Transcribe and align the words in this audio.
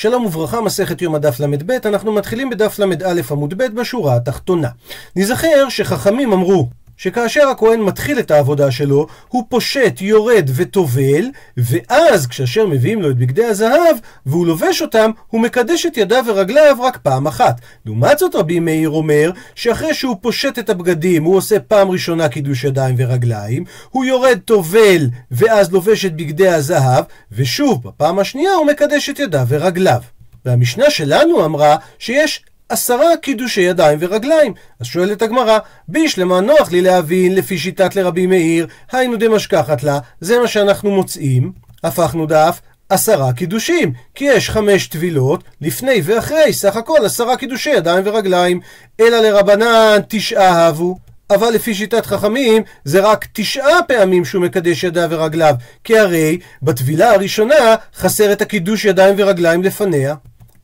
שלום 0.00 0.26
וברכה, 0.26 0.60
מסכת 0.60 1.02
יום 1.02 1.14
הדף 1.14 1.40
ל"ב, 1.40 1.70
אנחנו 1.84 2.12
מתחילים 2.12 2.50
בדף 2.50 2.78
ל"א 2.78 3.20
עמוד 3.30 3.54
ב' 3.56 3.80
בשורה 3.80 4.16
התחתונה. 4.16 4.68
נזכר 5.16 5.68
שחכמים 5.68 6.32
אמרו 6.32 6.68
שכאשר 7.02 7.48
הכהן 7.48 7.80
מתחיל 7.80 8.18
את 8.18 8.30
העבודה 8.30 8.70
שלו, 8.70 9.06
הוא 9.28 9.44
פושט, 9.48 10.00
יורד 10.00 10.50
וטובל, 10.54 11.24
ואז 11.56 12.26
כאשר 12.26 12.66
מביאים 12.66 13.02
לו 13.02 13.10
את 13.10 13.16
בגדי 13.16 13.44
הזהב, 13.44 13.96
והוא 14.26 14.46
לובש 14.46 14.82
אותם, 14.82 15.10
הוא 15.28 15.40
מקדש 15.40 15.86
את 15.86 15.96
ידיו 15.96 16.24
ורגליו 16.26 16.76
רק 16.80 16.96
פעם 16.96 17.26
אחת. 17.26 17.60
לעומת 17.86 18.18
זאת 18.18 18.34
רבי 18.34 18.60
מאיר 18.60 18.90
אומר, 18.90 19.30
שאחרי 19.54 19.94
שהוא 19.94 20.16
פושט 20.20 20.58
את 20.58 20.70
הבגדים, 20.70 21.24
הוא 21.24 21.36
עושה 21.36 21.60
פעם 21.60 21.90
ראשונה 21.90 22.28
קידוש 22.28 22.64
ידיים 22.64 22.94
ורגליים, 22.98 23.64
הוא 23.90 24.04
יורד 24.04 24.38
טובל, 24.44 25.08
ואז 25.30 25.72
לובש 25.72 26.04
את 26.04 26.16
בגדי 26.16 26.48
הזהב, 26.48 27.04
ושוב, 27.32 27.82
בפעם 27.88 28.18
השנייה 28.18 28.52
הוא 28.52 28.66
מקדש 28.66 29.10
את 29.10 29.18
ידיו 29.18 29.46
ורגליו. 29.48 30.00
והמשנה 30.44 30.90
שלנו 30.90 31.44
אמרה 31.44 31.76
שיש 31.98 32.44
עשרה 32.70 33.16
קידושי 33.22 33.60
ידיים 33.60 33.98
ורגליים. 34.00 34.54
אז 34.80 34.86
שואלת 34.86 35.22
הגמרא, 35.22 35.58
בישלמה 35.88 36.40
נוח 36.40 36.72
לי 36.72 36.80
להבין 36.80 37.34
לפי 37.34 37.58
שיטת 37.58 37.96
לרבי 37.96 38.26
מאיר, 38.26 38.66
היינו 38.92 39.16
דמשכחת 39.16 39.82
לה, 39.82 39.98
זה 40.20 40.38
מה 40.38 40.48
שאנחנו 40.48 40.90
מוצאים, 40.90 41.52
הפכנו 41.84 42.26
דף, 42.26 42.60
עשרה 42.88 43.32
קידושים, 43.32 43.92
כי 44.14 44.24
יש 44.24 44.50
חמש 44.50 44.86
טבילות, 44.86 45.44
לפני 45.60 46.00
ואחרי, 46.04 46.52
סך 46.52 46.76
הכל 46.76 46.98
עשרה 47.04 47.36
קידושי 47.36 47.70
ידיים 47.70 48.02
ורגליים, 48.06 48.60
אלא 49.00 49.18
לרבנן 49.20 49.98
תשעה 50.08 50.66
הבו. 50.66 50.98
אבל 51.30 51.50
לפי 51.50 51.74
שיטת 51.74 52.06
חכמים, 52.06 52.62
זה 52.84 53.00
רק 53.00 53.26
תשעה 53.32 53.82
פעמים 53.88 54.24
שהוא 54.24 54.42
מקדש 54.42 54.84
ידיו 54.84 55.08
ורגליו, 55.10 55.54
כי 55.84 55.98
הרי 55.98 56.38
בטבילה 56.62 57.14
הראשונה 57.14 57.74
חסר 57.96 58.32
את 58.32 58.42
הקידוש 58.42 58.84
ידיים 58.84 59.14
ורגליים 59.18 59.62
לפניה. 59.62 60.14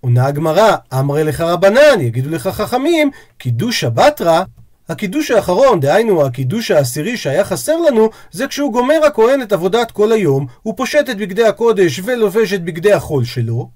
עונה 0.00 0.26
הגמרא, 0.26 0.76
אמרי 0.92 1.24
לך 1.24 1.40
רבנן, 1.40 2.00
יגידו 2.00 2.30
לך 2.30 2.48
חכמים, 2.48 3.10
קידוש 3.38 3.84
הבטרה, 3.84 4.44
הקידוש 4.88 5.30
האחרון, 5.30 5.80
דהיינו 5.80 6.26
הקידוש 6.26 6.70
העשירי 6.70 7.16
שהיה 7.16 7.44
חסר 7.44 7.76
לנו, 7.76 8.10
זה 8.30 8.46
כשהוא 8.46 8.72
גומר 8.72 9.00
הכהן 9.06 9.42
את 9.42 9.52
עבודת 9.52 9.90
כל 9.90 10.12
היום, 10.12 10.46
הוא 10.62 10.74
פושט 10.76 11.10
את 11.10 11.16
בגדי 11.16 11.44
הקודש 11.44 12.00
ולובש 12.04 12.52
את 12.52 12.64
בגדי 12.64 12.92
החול 12.92 13.24
שלו, 13.24 13.70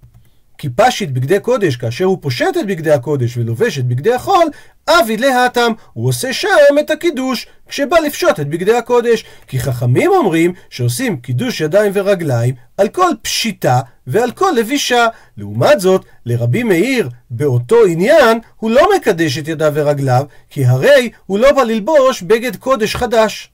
כי 0.60 0.68
פשיט 0.76 1.10
בגדי 1.10 1.40
קודש, 1.40 1.76
כאשר 1.76 2.04
הוא 2.04 2.18
פושט 2.20 2.56
את 2.60 2.66
בגדי 2.66 2.90
הקודש 2.90 3.36
ולובש 3.36 3.78
את 3.78 3.86
בגדי 3.86 4.12
החול, 4.12 4.44
אבי 4.88 5.16
להתם, 5.16 5.72
הוא 5.92 6.08
עושה 6.08 6.32
שם 6.32 6.48
את 6.80 6.90
הקידוש, 6.90 7.46
כשבא 7.68 7.98
לפשוט 7.98 8.40
את 8.40 8.48
בגדי 8.48 8.76
הקודש. 8.76 9.24
כי 9.46 9.60
חכמים 9.60 10.10
אומרים 10.10 10.52
שעושים 10.70 11.16
קידוש 11.16 11.60
ידיים 11.60 11.92
ורגליים 11.94 12.54
על 12.76 12.88
כל 12.88 13.10
פשיטה 13.22 13.80
ועל 14.06 14.30
כל 14.30 14.50
לבישה. 14.56 15.06
לעומת 15.36 15.80
זאת, 15.80 16.04
לרבי 16.26 16.62
מאיר, 16.62 17.08
באותו 17.30 17.84
עניין, 17.84 18.38
הוא 18.56 18.70
לא 18.70 18.88
מקדש 18.96 19.38
את 19.38 19.48
ידיו 19.48 19.72
ורגליו, 19.74 20.24
כי 20.50 20.64
הרי 20.64 21.10
הוא 21.26 21.38
לא 21.38 21.52
בא 21.52 21.62
ללבוש 21.62 22.22
בגד 22.22 22.56
קודש 22.56 22.96
חדש. 22.96 23.50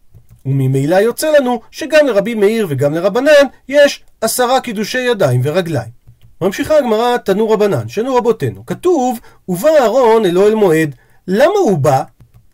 וממילא 0.46 0.96
יוצא 0.96 1.30
לנו 1.38 1.60
שגם 1.70 2.06
לרבי 2.06 2.34
מאיר 2.34 2.66
וגם 2.70 2.94
לרבנן 2.94 3.46
יש 3.68 4.02
עשרה 4.20 4.60
קידושי 4.60 4.98
ידיים 4.98 5.40
ורגליים. 5.44 5.95
ממשיכה 6.40 6.78
הגמרא 6.78 7.16
תנו 7.16 7.50
רבנן, 7.50 7.88
שנו 7.88 8.14
רבותינו. 8.14 8.66
כתוב, 8.66 9.20
ובא 9.48 9.68
אהרון 9.80 10.24
אל 10.24 10.54
מועד. 10.54 10.94
למה 11.28 11.58
הוא 11.64 11.78
בא? 11.78 12.02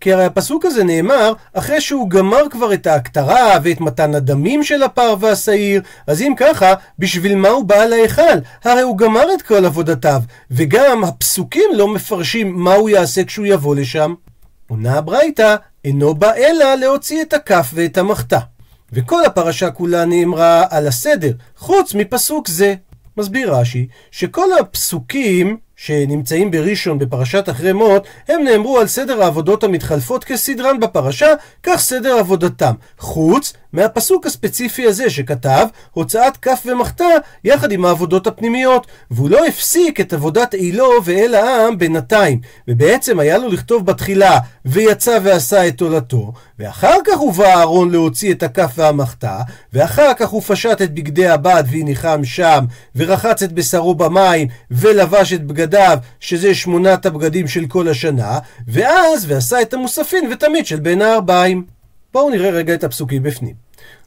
כי 0.00 0.12
הרי 0.12 0.24
הפסוק 0.24 0.64
הזה 0.64 0.84
נאמר 0.84 1.32
אחרי 1.52 1.80
שהוא 1.80 2.10
גמר 2.10 2.48
כבר 2.50 2.74
את 2.74 2.86
ההקטרה 2.86 3.58
ואת 3.62 3.80
מתן 3.80 4.14
הדמים 4.14 4.64
של 4.64 4.82
הפר 4.82 5.14
והשעיר, 5.20 5.82
אז 6.06 6.22
אם 6.22 6.32
ככה, 6.36 6.74
בשביל 6.98 7.36
מה 7.36 7.48
הוא 7.48 7.64
בא 7.64 7.84
להיכל? 7.84 8.38
הרי 8.64 8.80
הוא 8.80 8.98
גמר 8.98 9.34
את 9.34 9.42
כל 9.42 9.64
עבודתיו, 9.64 10.22
וגם 10.50 11.04
הפסוקים 11.04 11.70
לא 11.74 11.88
מפרשים 11.88 12.52
מה 12.56 12.74
הוא 12.74 12.90
יעשה 12.90 13.24
כשהוא 13.24 13.46
יבוא 13.46 13.76
לשם. 13.76 14.14
עונה 14.68 14.98
הברייתא, 14.98 15.56
אינו 15.84 16.14
בא 16.14 16.34
אלא 16.34 16.74
להוציא 16.74 17.22
את 17.22 17.32
הכף 17.32 17.70
ואת 17.74 17.98
המחתה. 17.98 18.38
וכל 18.92 19.24
הפרשה 19.24 19.70
כולה 19.70 20.04
נאמרה 20.04 20.64
על 20.70 20.86
הסדר, 20.86 21.32
חוץ 21.56 21.94
מפסוק 21.94 22.48
זה. 22.48 22.74
מסביר 23.16 23.54
רש"י, 23.54 23.86
שכל 24.10 24.48
הפסוקים 24.60 25.56
שנמצאים 25.76 26.50
בראשון 26.50 26.98
בפרשת 26.98 27.48
אחרי 27.48 27.72
מות, 27.72 28.06
הם 28.28 28.44
נאמרו 28.44 28.78
על 28.78 28.86
סדר 28.86 29.22
העבודות 29.22 29.64
המתחלפות 29.64 30.24
כסדרן 30.24 30.80
בפרשה, 30.80 31.28
כך 31.62 31.76
סדר 31.80 32.18
עבודתם. 32.18 32.72
חוץ 32.98 33.52
מהפסוק 33.72 34.26
הספציפי 34.26 34.86
הזה 34.86 35.10
שכתב 35.10 35.66
הוצאת 35.90 36.36
כף 36.36 36.62
ומחתה 36.66 37.04
יחד 37.44 37.72
עם 37.72 37.84
העבודות 37.84 38.26
הפנימיות, 38.26 38.86
והוא 39.10 39.30
לא 39.30 39.46
הפסיק 39.46 40.00
את 40.00 40.12
עבודת 40.12 40.54
עילו 40.54 40.90
ואל 41.04 41.34
העם 41.34 41.78
בינתיים, 41.78 42.40
ובעצם 42.68 43.20
היה 43.20 43.38
לו 43.38 43.48
לכתוב 43.48 43.86
בתחילה 43.86 44.38
ויצא 44.64 45.18
ועשה 45.22 45.68
את 45.68 45.76
תולתו, 45.76 46.32
ואחר 46.58 46.96
כך 47.04 47.18
הובא 47.18 47.54
אהרון 47.54 47.90
להוציא 47.90 48.32
את 48.32 48.42
הכף 48.42 48.72
והמחתה, 48.76 49.40
ואחר 49.72 50.14
כך 50.14 50.28
הוא 50.28 50.42
פשט 50.42 50.82
את 50.82 50.94
בגדי 50.94 51.28
הבד 51.28 51.64
והניחם 51.70 52.24
שם, 52.24 52.64
ורחץ 52.96 53.42
את 53.42 53.52
בשרו 53.52 53.94
במים, 53.94 54.48
ולבש 54.70 55.32
את 55.32 55.46
בגדיו, 55.46 55.98
שזה 56.20 56.54
שמונת 56.54 57.06
הבגדים 57.06 57.48
של 57.48 57.66
כל 57.66 57.88
השנה, 57.88 58.38
ואז 58.68 59.24
ועשה 59.28 59.62
את 59.62 59.74
המוספין 59.74 60.32
ותמיד 60.32 60.66
של 60.66 60.80
בין 60.80 61.02
הארבעים. 61.02 61.71
בואו 62.12 62.30
נראה 62.30 62.50
רגע 62.50 62.74
את 62.74 62.84
הפסוקים 62.84 63.22
בפנים. 63.22 63.54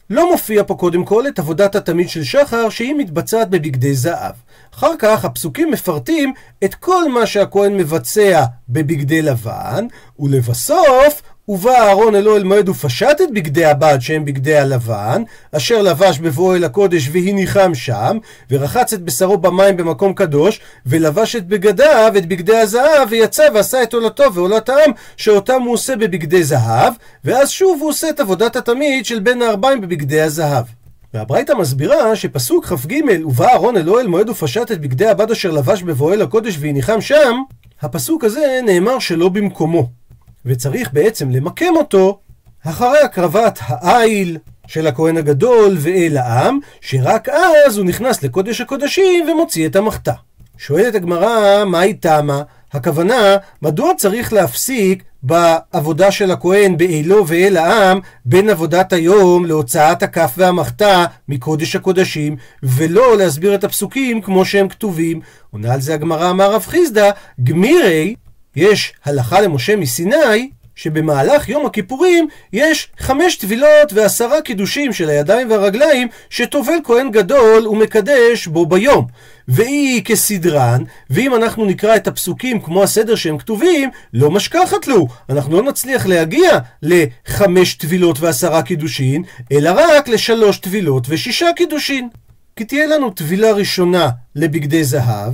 לא 0.10 0.32
מופיע 0.32 0.64
פה 0.64 0.76
קודם 0.76 1.06
כל 1.06 1.28
את 1.28 1.40
עבודת 1.40 1.76
התמיד 1.76 2.10
של 2.10 2.24
שחר 2.24 2.70
שהיא 2.70 2.96
מתבצעת 2.96 3.50
בבגדי 3.50 3.94
זהב. 3.94 4.36
אחר 4.74 4.92
כך 5.00 5.26
הפסוקים 5.26 5.72
מפרטים 5.72 6.34
את 6.64 6.76
כל 6.76 7.12
מה 7.12 7.26
שהכהן 7.26 7.78
מבצע 7.78 8.44
בבגדי 8.70 9.22
לבן, 9.22 9.88
ולבסוף 10.20 11.22
ובא 11.48 11.72
אהרון 11.72 12.16
אלו 12.16 12.38
אל 12.38 12.44
מועד 12.44 12.70
ופשט 12.70 13.22
את 13.24 13.32
בגדי 13.34 13.66
הבד 13.66 13.98
שהם 14.00 14.26
בגדי 14.26 14.56
הלבן, 14.56 15.24
אשר 15.52 15.82
לבש 15.82 16.20
בבואו 16.20 16.56
אל 16.56 16.64
הקודש 16.64 17.10
והניחם 17.12 17.76
שם, 17.76 18.18
ורחץ 18.52 18.94
את 18.94 19.02
בשרו 19.02 19.38
במים 19.38 19.78
במקום 19.78 20.14
קדוש, 20.14 20.60
ולבש 20.86 21.36
את 21.36 21.48
בגדיו, 21.48 22.14
את 22.18 22.26
בגדי 22.26 22.58
הזהב, 22.58 23.08
ויצא 23.10 23.48
ועשה 23.54 23.84
את 23.84 23.94
עולתו 23.94 24.34
ועולת 24.34 24.70
העם, 24.70 24.92
שאותם 25.18 25.62
הוא 25.62 25.74
עושה 25.74 25.96
בבגדי 25.96 26.44
זהב, 26.44 26.94
ואז 27.26 27.50
שוב 27.50 27.82
הוא 27.82 27.90
עושה 27.90 28.10
את 28.10 28.20
עבודת 28.20 28.56
התמיד 28.56 29.06
של 29.06 29.20
בין 29.20 29.42
הארבעים 29.42 29.82
בבגדי 29.82 30.22
הזהב. 30.22 30.66
והברייתא 31.14 31.54
מסבירה 31.54 32.16
שפסוק 32.16 32.66
כ"ג 32.66 32.94
ובא 33.26 33.48
אהרון 33.48 33.78
אלו 33.78 34.00
אל 34.00 34.08
מועד 34.08 34.30
ופשט 34.30 34.72
את 34.72 34.82
בגדי 34.82 35.08
הבד 35.08 35.32
אשר 35.32 35.52
לבש 35.52 35.84
בבואו 35.84 36.14
אל 36.14 36.22
הקודש 36.22 36.58
והניחם 36.60 37.02
שם, 37.02 37.36
הפסוק 37.82 38.24
הזה 38.24 38.60
נאמר 38.66 39.00
שלא 39.00 39.30
במקומו. 39.30 40.05
וצריך 40.46 40.94
בעצם 40.94 41.30
למקם 41.30 41.74
אותו 41.76 42.20
אחרי 42.66 43.00
הקרבת 43.00 43.60
העיל 43.68 44.38
של 44.68 44.88
הכהן 44.88 45.18
הגדול 45.18 45.78
ואל 45.80 46.18
העם, 46.18 46.60
שרק 46.82 47.30
אז 47.30 47.78
הוא 47.78 47.86
נכנס 47.86 48.24
לקודש 48.24 48.62
הקודשים 48.62 49.30
ומוציא 49.30 49.68
את 49.68 49.76
המחתה. 49.76 50.14
שואלת 50.58 50.96
הגמרא, 50.96 51.66
מהי 51.66 51.94
תמה? 51.94 52.42
הכוונה, 52.74 53.38
מדוע 53.62 53.92
צריך 53.98 54.34
להפסיק 54.34 55.04
בעבודה 55.24 56.12
של 56.12 56.32
הכהן 56.32 56.78
באלו 56.78 57.28
ואל 57.28 57.58
העם 57.58 58.00
בין 58.26 58.50
עבודת 58.50 58.94
היום 58.94 59.46
להוצאת 59.46 60.04
הכף 60.04 60.34
והמחתה 60.38 61.06
מקודש 61.30 61.76
הקודשים, 61.76 62.36
ולא 62.64 63.18
להסביר 63.18 63.56
את 63.56 63.64
הפסוקים 63.64 64.22
כמו 64.22 64.46
שהם 64.46 64.70
כתובים. 64.70 65.20
עונה 65.52 65.74
על 65.74 65.82
זה 65.82 65.94
הגמרא 65.94 66.30
אמר 66.30 66.54
רב 66.54 66.66
חיסדא, 66.68 67.12
גמירי 67.44 68.16
יש 68.56 68.94
הלכה 69.06 69.42
למשה 69.42 69.76
מסיני, 69.76 70.50
שבמהלך 70.76 71.50
יום 71.50 71.66
הכיפורים 71.66 72.28
יש 72.54 72.88
חמש 73.00 73.36
טבילות 73.36 73.94
ועשרה 73.94 74.42
קידושים 74.42 74.94
של 74.94 75.10
הידיים 75.10 75.52
והרגליים 75.52 76.08
שטובל 76.30 76.74
כהן 76.84 77.12
גדול 77.12 77.68
ומקדש 77.68 78.48
בו 78.48 78.66
ביום. 78.66 79.08
והיא 79.48 80.04
כסדרן, 80.06 80.84
ואם 81.10 81.36
אנחנו 81.36 81.66
נקרא 81.66 81.96
את 81.96 82.08
הפסוקים 82.08 82.62
כמו 82.62 82.84
הסדר 82.84 83.16
שהם 83.16 83.38
כתובים, 83.38 83.90
לא 84.14 84.32
משכחת 84.32 84.88
לו. 84.88 85.08
אנחנו 85.30 85.62
לא 85.62 85.64
נצליח 85.64 86.06
להגיע 86.06 86.60
לחמש 86.82 87.74
טבילות 87.74 88.20
ועשרה 88.20 88.62
קידושין, 88.62 89.24
אלא 89.52 89.72
רק 89.78 90.08
לשלוש 90.08 90.58
טבילות 90.58 91.06
ושישה 91.10 91.48
קידושין. 91.56 92.10
כי 92.56 92.66
תהיה 92.66 92.86
לנו 92.86 93.10
טבילה 93.10 93.52
ראשונה 93.52 94.10
לבגדי 94.36 94.84
זהב, 94.84 95.34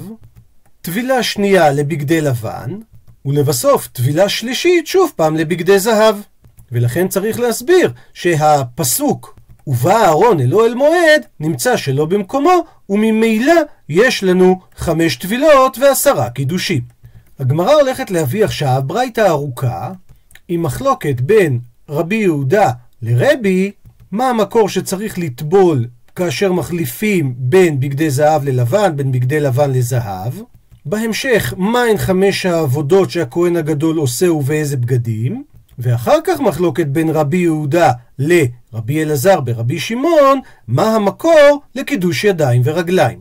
טבילה 0.82 1.24
שנייה 1.24 1.72
לבגדי 1.72 2.22
לבן, 2.22 2.72
ולבסוף 3.26 3.88
טבילה 3.88 4.30
שלישית 4.30 4.88
שוב 4.88 5.12
פעם 5.16 5.36
לבגדי 5.36 5.80
זהב. 5.80 6.16
ולכן 6.72 7.08
צריך 7.08 7.40
להסביר 7.40 7.92
שהפסוק 8.14 9.40
ובא 9.68 10.06
אהרון 10.06 10.40
אלו 10.40 10.66
אל 10.66 10.74
מועד 10.74 11.26
נמצא 11.40 11.78
שלא 11.78 12.06
במקומו 12.06 12.64
וממילא 12.90 13.54
יש 13.90 14.24
לנו 14.24 14.60
חמש 14.76 15.16
טבילות 15.16 15.78
ועשרה 15.78 16.30
קידושים. 16.30 16.82
הגמרא 17.40 17.74
הולכת 17.74 18.12
להביא 18.12 18.46
עכשיו 18.46 18.82
ברייתא 18.86 19.28
ארוכה 19.28 19.92
עם 20.48 20.64
מחלוקת 20.64 21.22
בין 21.22 21.60
רבי 21.90 22.16
יהודה 22.16 22.72
לרבי 23.02 23.72
מה 24.12 24.30
המקור 24.30 24.70
שצריך 24.70 25.20
לטבול 25.20 25.88
כאשר 26.16 26.52
מחליפים 26.52 27.34
בין 27.38 27.80
בגדי 27.80 28.10
זהב 28.10 28.44
ללבן, 28.44 28.96
בין 28.96 29.12
בגדי 29.12 29.40
לבן 29.40 29.72
לזהב. 29.72 30.34
בהמשך, 30.86 31.54
מהן 31.58 31.98
חמש 31.98 32.46
העבודות 32.46 33.12
שהכהן 33.12 33.56
הגדול 33.56 33.98
עושה 33.98 34.32
ובאיזה 34.32 34.78
בגדים. 34.78 35.44
ואחר 35.80 36.18
כך 36.24 36.40
מחלוקת 36.40 36.88
בין 36.88 37.10
רבי 37.10 37.38
יהודה 37.38 37.92
לרבי 38.20 39.04
אלעזר 39.04 39.40
ברבי 39.40 39.80
שמעון, 39.80 40.40
מה 40.68 40.96
המקור 40.96 41.62
לקידוש 41.76 42.24
ידיים 42.24 42.62
ורגליים. 42.66 43.20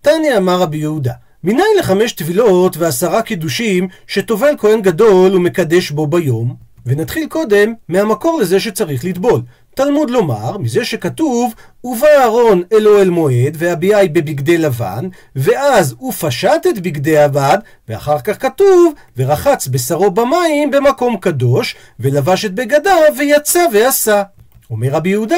תניא 0.00 0.36
אמר 0.36 0.60
רבי 0.60 0.76
יהודה, 0.76 1.12
מניין 1.44 1.66
לחמש 1.78 2.12
טבילות 2.12 2.76
ועשרה 2.76 3.22
קידושים 3.22 3.88
שטובל 4.06 4.54
כהן 4.58 4.82
גדול 4.82 5.34
ומקדש 5.34 5.90
בו 5.90 6.06
ביום? 6.06 6.54
ונתחיל 6.86 7.26
קודם 7.28 7.72
מהמקור 7.88 8.40
לזה 8.40 8.60
שצריך 8.60 9.04
לטבול. 9.04 9.42
תלמוד 9.74 10.10
לומר, 10.10 10.58
מזה 10.58 10.84
שכתוב, 10.84 11.54
ובא 11.84 12.06
אהרון 12.06 12.62
אל 12.72 12.88
אוהל 12.88 13.10
מועד, 13.10 13.56
והביאי 13.58 14.08
בבגדי 14.08 14.58
לבן, 14.58 15.08
ואז 15.36 15.94
הוא 15.98 16.12
פשט 16.12 16.66
את 16.70 16.78
בגדי 16.78 17.18
הבד, 17.18 17.58
ואחר 17.88 18.20
כך 18.20 18.42
כתוב, 18.42 18.94
ורחץ 19.16 19.68
בשרו 19.68 20.10
במים 20.10 20.70
במקום 20.70 21.16
קדוש, 21.16 21.76
ולבש 22.00 22.44
את 22.44 22.54
בגדיו, 22.54 23.14
ויצא 23.18 23.66
ועשה. 23.72 24.22
אומר 24.70 24.88
רבי 24.88 25.08
יהודה, 25.08 25.36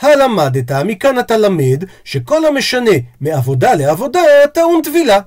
הלמדת, 0.00 0.72
מכאן 0.72 1.18
אתה 1.18 1.36
למד, 1.36 1.84
שכל 2.04 2.46
המשנה 2.46 2.90
מעבודה 3.20 3.74
לעבודה 3.74 4.20
טעון 4.54 4.82
טבילה. 4.82 5.20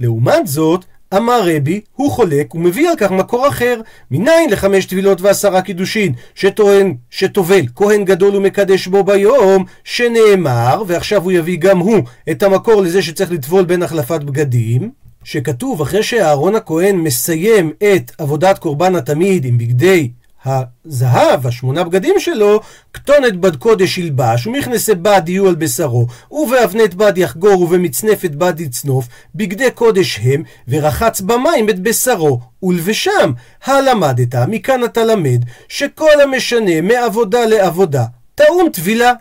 לעומת 0.00 0.46
זאת, 0.46 0.84
אמר 1.16 1.40
רבי, 1.44 1.80
הוא 1.94 2.10
חולק 2.10 2.54
ומביא 2.54 2.88
על 2.88 2.96
כך 2.96 3.10
מקור 3.10 3.48
אחר. 3.48 3.80
מניין 4.10 4.50
לחמש 4.50 4.86
טבילות 4.86 5.20
ועשרה 5.20 5.62
קידושין, 5.62 6.12
שטוען, 6.34 6.94
שטובל, 7.10 7.62
כהן 7.76 8.04
גדול 8.04 8.36
ומקדש 8.36 8.86
בו 8.86 9.04
ביום, 9.04 9.64
שנאמר, 9.84 10.82
ועכשיו 10.86 11.22
הוא 11.22 11.32
יביא 11.32 11.58
גם 11.58 11.78
הוא 11.78 12.02
את 12.30 12.42
המקור 12.42 12.82
לזה 12.82 13.02
שצריך 13.02 13.32
לטבול 13.32 13.64
בין 13.64 13.82
החלפת 13.82 14.20
בגדים. 14.20 14.90
שכתוב 15.24 15.82
אחרי 15.82 16.02
שאהרון 16.02 16.54
הכהן 16.54 16.96
מסיים 16.96 17.72
את 17.78 18.12
עבודת 18.18 18.58
קורבן 18.58 18.96
התמיד 18.96 19.44
עם 19.44 19.58
בגדי 19.58 20.10
הזהב, 20.44 21.46
השמונה 21.46 21.84
בגדים 21.84 22.14
שלו, 22.18 22.60
כתונת 22.92 23.36
בד 23.36 23.56
קודש 23.56 23.98
ילבש, 23.98 24.46
ומכנסי 24.46 24.94
בד 24.94 25.22
יהיו 25.26 25.48
על 25.48 25.54
בשרו, 25.54 26.06
ובאבנת 26.30 26.94
בד 26.94 27.18
יחגור, 27.18 27.62
ובמצנפת 27.62 28.30
בד 28.30 28.60
יצנוף, 28.60 29.08
בגדי 29.34 29.70
קודש 29.70 30.18
הם, 30.22 30.42
ורחץ 30.68 31.20
במים 31.20 31.70
את 31.70 31.80
בשרו, 31.80 32.40
ולבשם. 32.62 33.32
הלמדת, 33.64 34.34
מכאן 34.48 34.84
אתה 34.84 35.04
למד, 35.04 35.44
שכל 35.68 36.20
המשנה 36.22 36.80
מעבודה 36.80 37.44
לעבודה, 37.46 38.04
טעון 38.34 38.70
טבילה. 38.70 39.12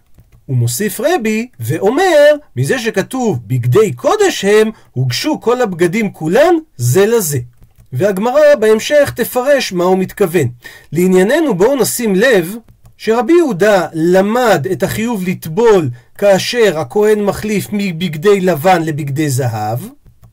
הוא 0.46 0.58
מוסיף 0.58 1.00
רבי 1.00 1.48
ואומר, 1.60 2.36
מזה 2.56 2.80
שכתוב 2.80 3.40
בגדי 3.48 3.94
קודש 3.94 4.46
הם, 4.46 4.70
הוגשו 4.92 5.42
כל 5.42 5.62
הבגדים 5.62 6.12
כולן 6.12 6.54
זה 6.78 7.06
לזה. 7.06 7.40
והגמרא 7.94 8.56
בהמשך 8.60 9.12
תפרש 9.16 9.74
מה 9.74 9.84
הוא 9.84 9.98
מתכוון. 9.98 10.48
לענייננו 10.92 11.54
בואו 11.54 11.76
נשים 11.76 12.16
לב 12.16 12.56
שרבי 12.98 13.34
יהודה 13.34 13.88
למד 13.94 14.68
את 14.72 14.84
החיוב 14.84 15.24
לטבול 15.28 15.90
כאשר 16.18 16.80
הכהן 16.80 17.20
מחליף 17.24 17.68
מבגדי 17.72 18.42
לבן 18.42 18.82
לבגדי 18.82 19.30
זהב, 19.30 19.80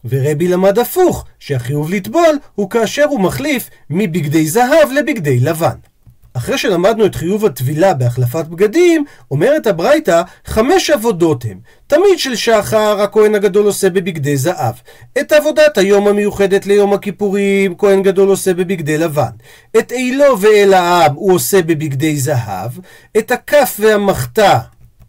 ורבי 0.05 0.49
למד 0.49 0.79
הפוך, 0.79 1.25
שהחיוב 1.39 1.91
לטבול 1.91 2.39
הוא 2.55 2.71
כאשר 2.71 3.05
הוא 3.05 3.21
מחליף 3.21 3.71
מבגדי 3.91 4.47
זהב 4.47 4.93
לבגדי 4.95 5.41
לבן. 5.41 5.77
אחרי 6.37 6.59
שלמדנו 6.59 7.07
את 7.07 7.15
חיוב 7.15 7.45
הטבילה 7.45 7.95
בהחלפת 7.95 8.47
בגדים, 8.47 9.05
אומרת 9.31 9.67
הברייתא, 9.67 10.23
חמש 10.47 10.91
עבודות 10.91 11.45
הם. 11.45 11.59
תמיד 11.87 12.19
של 12.19 12.35
שחר 12.35 13.01
הכהן 13.01 13.35
הגדול 13.35 13.67
עושה 13.67 13.91
בבגדי 13.91 14.37
זהב. 14.37 14.75
את 15.21 15.33
עבודת 15.33 15.79
היום 15.79 16.09
המיוחדת 16.09 16.67
ליום 16.67 16.93
הכיפורים, 16.93 17.75
כהן 17.79 18.03
גדול 18.03 18.29
עושה 18.29 18.55
בבגדי 18.55 18.99
לבן. 18.99 19.31
את 19.79 19.93
אילו 19.93 20.41
ואל 20.41 20.75
העם 20.75 21.15
הוא 21.15 21.33
עושה 21.33 21.63
בבגדי 21.63 22.17
זהב. 22.17 22.71
את 23.19 23.31
הכף 23.31 23.77
והמחתה 23.81 24.59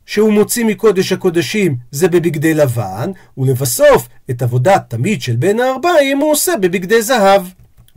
שהוא 0.06 0.34
מוציא 0.34 0.66
מקודש 0.66 1.12
הקודשים 1.12 1.76
זה 1.92 2.08
בבגדי 2.08 2.54
לבן, 2.54 3.12
ולבסוף 3.38 4.08
את 4.30 4.42
עבודת 4.42 4.84
תמיד 4.88 5.22
של 5.22 5.36
בין 5.36 5.60
הארבעים 5.60 6.18
הוא 6.18 6.32
עושה 6.32 6.54
בבגדי 6.62 7.02
זהב. 7.02 7.42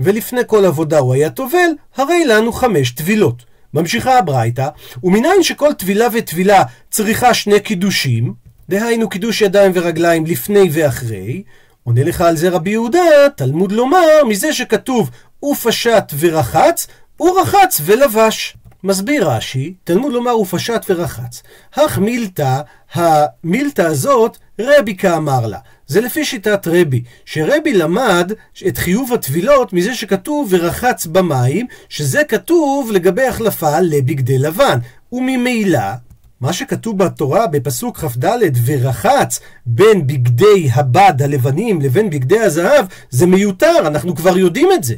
ולפני 0.00 0.40
כל 0.46 0.64
עבודה 0.64 0.98
הוא 0.98 1.14
היה 1.14 1.30
טובל, 1.30 1.70
הרי 1.96 2.24
לנו 2.24 2.52
חמש 2.52 2.90
טבילות. 2.90 3.44
ממשיכה 3.74 4.18
הברייתא, 4.18 4.68
ומניין 5.02 5.42
שכל 5.42 5.72
טבילה 5.72 6.06
וטבילה 6.12 6.62
צריכה 6.90 7.34
שני 7.34 7.60
קידושים, 7.60 8.34
דהיינו 8.68 9.08
קידוש 9.08 9.42
ידיים 9.42 9.72
ורגליים 9.74 10.26
לפני 10.26 10.68
ואחרי, 10.72 11.42
עונה 11.84 12.04
לך 12.04 12.20
על 12.20 12.36
זה 12.36 12.48
רבי 12.48 12.70
יהודה, 12.70 13.28
תלמוד 13.36 13.72
לומר, 13.72 14.24
מזה 14.28 14.52
שכתוב 14.52 15.10
ופשט 15.44 16.12
ורחץ, 16.18 16.86
הוא 17.16 17.40
רחץ 17.40 17.80
ולבש. 17.84 18.56
מסביר 18.84 19.30
רש"י, 19.30 19.74
תלמוד 19.84 20.12
לומר 20.12 20.38
ופשט 20.38 20.86
ורחץ. 20.88 21.42
אך 21.72 21.98
מילתא, 21.98 22.60
המילתא 22.94 23.82
הזאת, 23.82 24.36
רבי 24.60 24.96
כאמר 24.96 25.46
לה. 25.46 25.58
זה 25.86 26.00
לפי 26.00 26.24
שיטת 26.24 26.66
רבי, 26.66 27.02
שרבי 27.24 27.72
למד 27.72 28.32
את 28.68 28.78
חיוב 28.78 29.12
הטבילות 29.12 29.72
מזה 29.72 29.94
שכתוב 29.94 30.48
ורחץ 30.50 31.06
במים, 31.06 31.66
שזה 31.88 32.24
כתוב 32.24 32.92
לגבי 32.92 33.26
החלפה 33.26 33.80
לבגדי 33.80 34.38
לבן. 34.38 34.78
וממילא, 35.12 35.80
מה 36.40 36.52
שכתוב 36.52 36.98
בתורה 36.98 37.46
בפסוק 37.46 37.98
כ"ד 37.98 38.24
ורחץ 38.64 39.40
בין 39.66 40.06
בגדי 40.06 40.68
הבד 40.72 41.14
הלבנים 41.22 41.80
לבין 41.80 42.10
בגדי 42.10 42.40
הזהב 42.40 42.86
זה 43.10 43.26
מיותר, 43.26 43.78
אנחנו 43.86 44.16
כבר 44.16 44.38
יודעים 44.38 44.68
את 44.74 44.84
זה. 44.84 44.94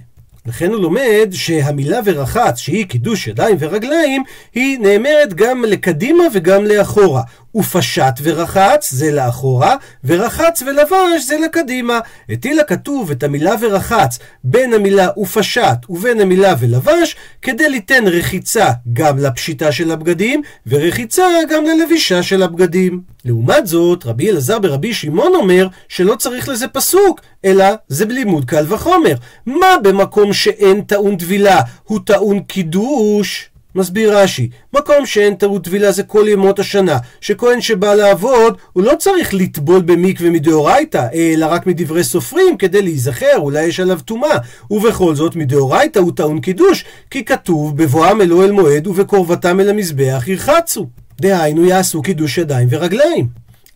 לכן 0.47 0.73
הוא 0.73 0.83
לומד 0.83 1.29
שהמילה 1.33 2.01
ורחץ, 2.05 2.59
שהיא 2.59 2.87
קידוש 2.87 3.27
ידיים 3.27 3.57
ורגליים, 3.61 4.23
היא 4.55 4.79
נאמרת 4.79 5.35
גם 5.35 5.65
לקדימה 5.69 6.25
וגם 6.33 6.65
לאחורה. 6.65 7.23
ופשט 7.55 8.15
ורחץ 8.23 8.91
זה 8.91 9.13
לאחורה, 9.13 9.77
ורחץ 10.05 10.63
ולבש 10.63 11.23
זה 11.27 11.39
לקדימה. 11.45 11.99
הטיל 12.29 12.61
הכתוב 12.61 13.11
את 13.11 13.23
המילה 13.23 13.55
ורחץ 13.61 14.19
בין 14.45 14.75
המילה 14.75 15.09
ופשט 15.19 15.79
ובין 15.89 16.21
המילה 16.21 16.55
ולבש, 16.59 17.17
כדי 17.43 17.69
ליתן 17.69 18.05
רחיצה 18.07 18.71
גם 18.93 19.19
לפשיטה 19.19 19.73
של 19.73 19.91
הבגדים, 19.91 20.43
ורחיצה 20.67 21.25
גם 21.51 21.65
ללבישה 21.65 22.23
של 22.23 22.43
הבגדים. 22.43 23.01
לעומת 23.25 23.67
זאת, 23.67 24.07
רבי 24.07 24.31
אלעזר 24.31 24.59
ברבי 24.59 24.95
שמעון 24.95 25.35
אומר 25.35 25.67
שלא 25.89 26.15
צריך 26.15 26.49
לזה 26.49 26.69
פסוק, 26.69 27.21
אלא 27.45 27.65
זה 27.89 28.07
בלימוד 28.07 28.45
קל 28.45 28.65
וחומר. 28.69 29.15
מה 29.47 29.67
במקום 29.83 30.33
שאין 30.33 30.81
טעון 30.81 31.17
טבילה 31.17 31.61
הוא 31.85 32.01
טעון 32.05 32.41
קידוש? 32.41 33.52
מסביר 33.75 34.19
רש"י, 34.19 34.49
מקום 34.75 35.07
שאין 35.07 35.35
טעות 35.35 35.65
טבילה 35.65 35.93
זה 35.93 36.03
כל 36.03 36.25
ימות 36.29 36.59
השנה, 36.59 36.99
שכהן 37.21 37.61
שבא 37.61 37.95
לעבוד, 37.95 38.57
הוא 38.73 38.83
לא 38.83 38.93
צריך 38.99 39.35
לטבול 39.35 39.83
במקווה 39.83 40.31
מדאורייתא, 40.31 41.07
אלא 41.15 41.47
רק 41.47 41.67
מדברי 41.67 42.05
סופרים 42.05 42.57
כדי 42.57 42.83
להיזכר, 42.83 43.37
אולי 43.37 43.65
יש 43.65 43.81
עליו 43.81 44.01
טומאה. 44.05 44.39
ובכל 44.71 45.15
זאת 45.15 45.37
מדאורייתא 45.37 45.99
הוא 45.99 46.13
טעון 46.17 46.41
קידוש, 46.41 46.85
כי 47.11 47.25
כתוב 47.25 47.77
בבואם 47.77 48.21
אל 48.21 48.33
אוהל 48.33 48.53
מועד 48.53 48.87
ובקרבתם 48.87 49.61
אל 49.61 49.69
המזבח 49.69 50.25
ירחצו. 50.27 50.87
דהיינו 51.21 51.65
יעשו 51.65 52.03
קידוש 52.03 52.39
ידיים 52.39 52.69
ורגליים. 52.71 53.29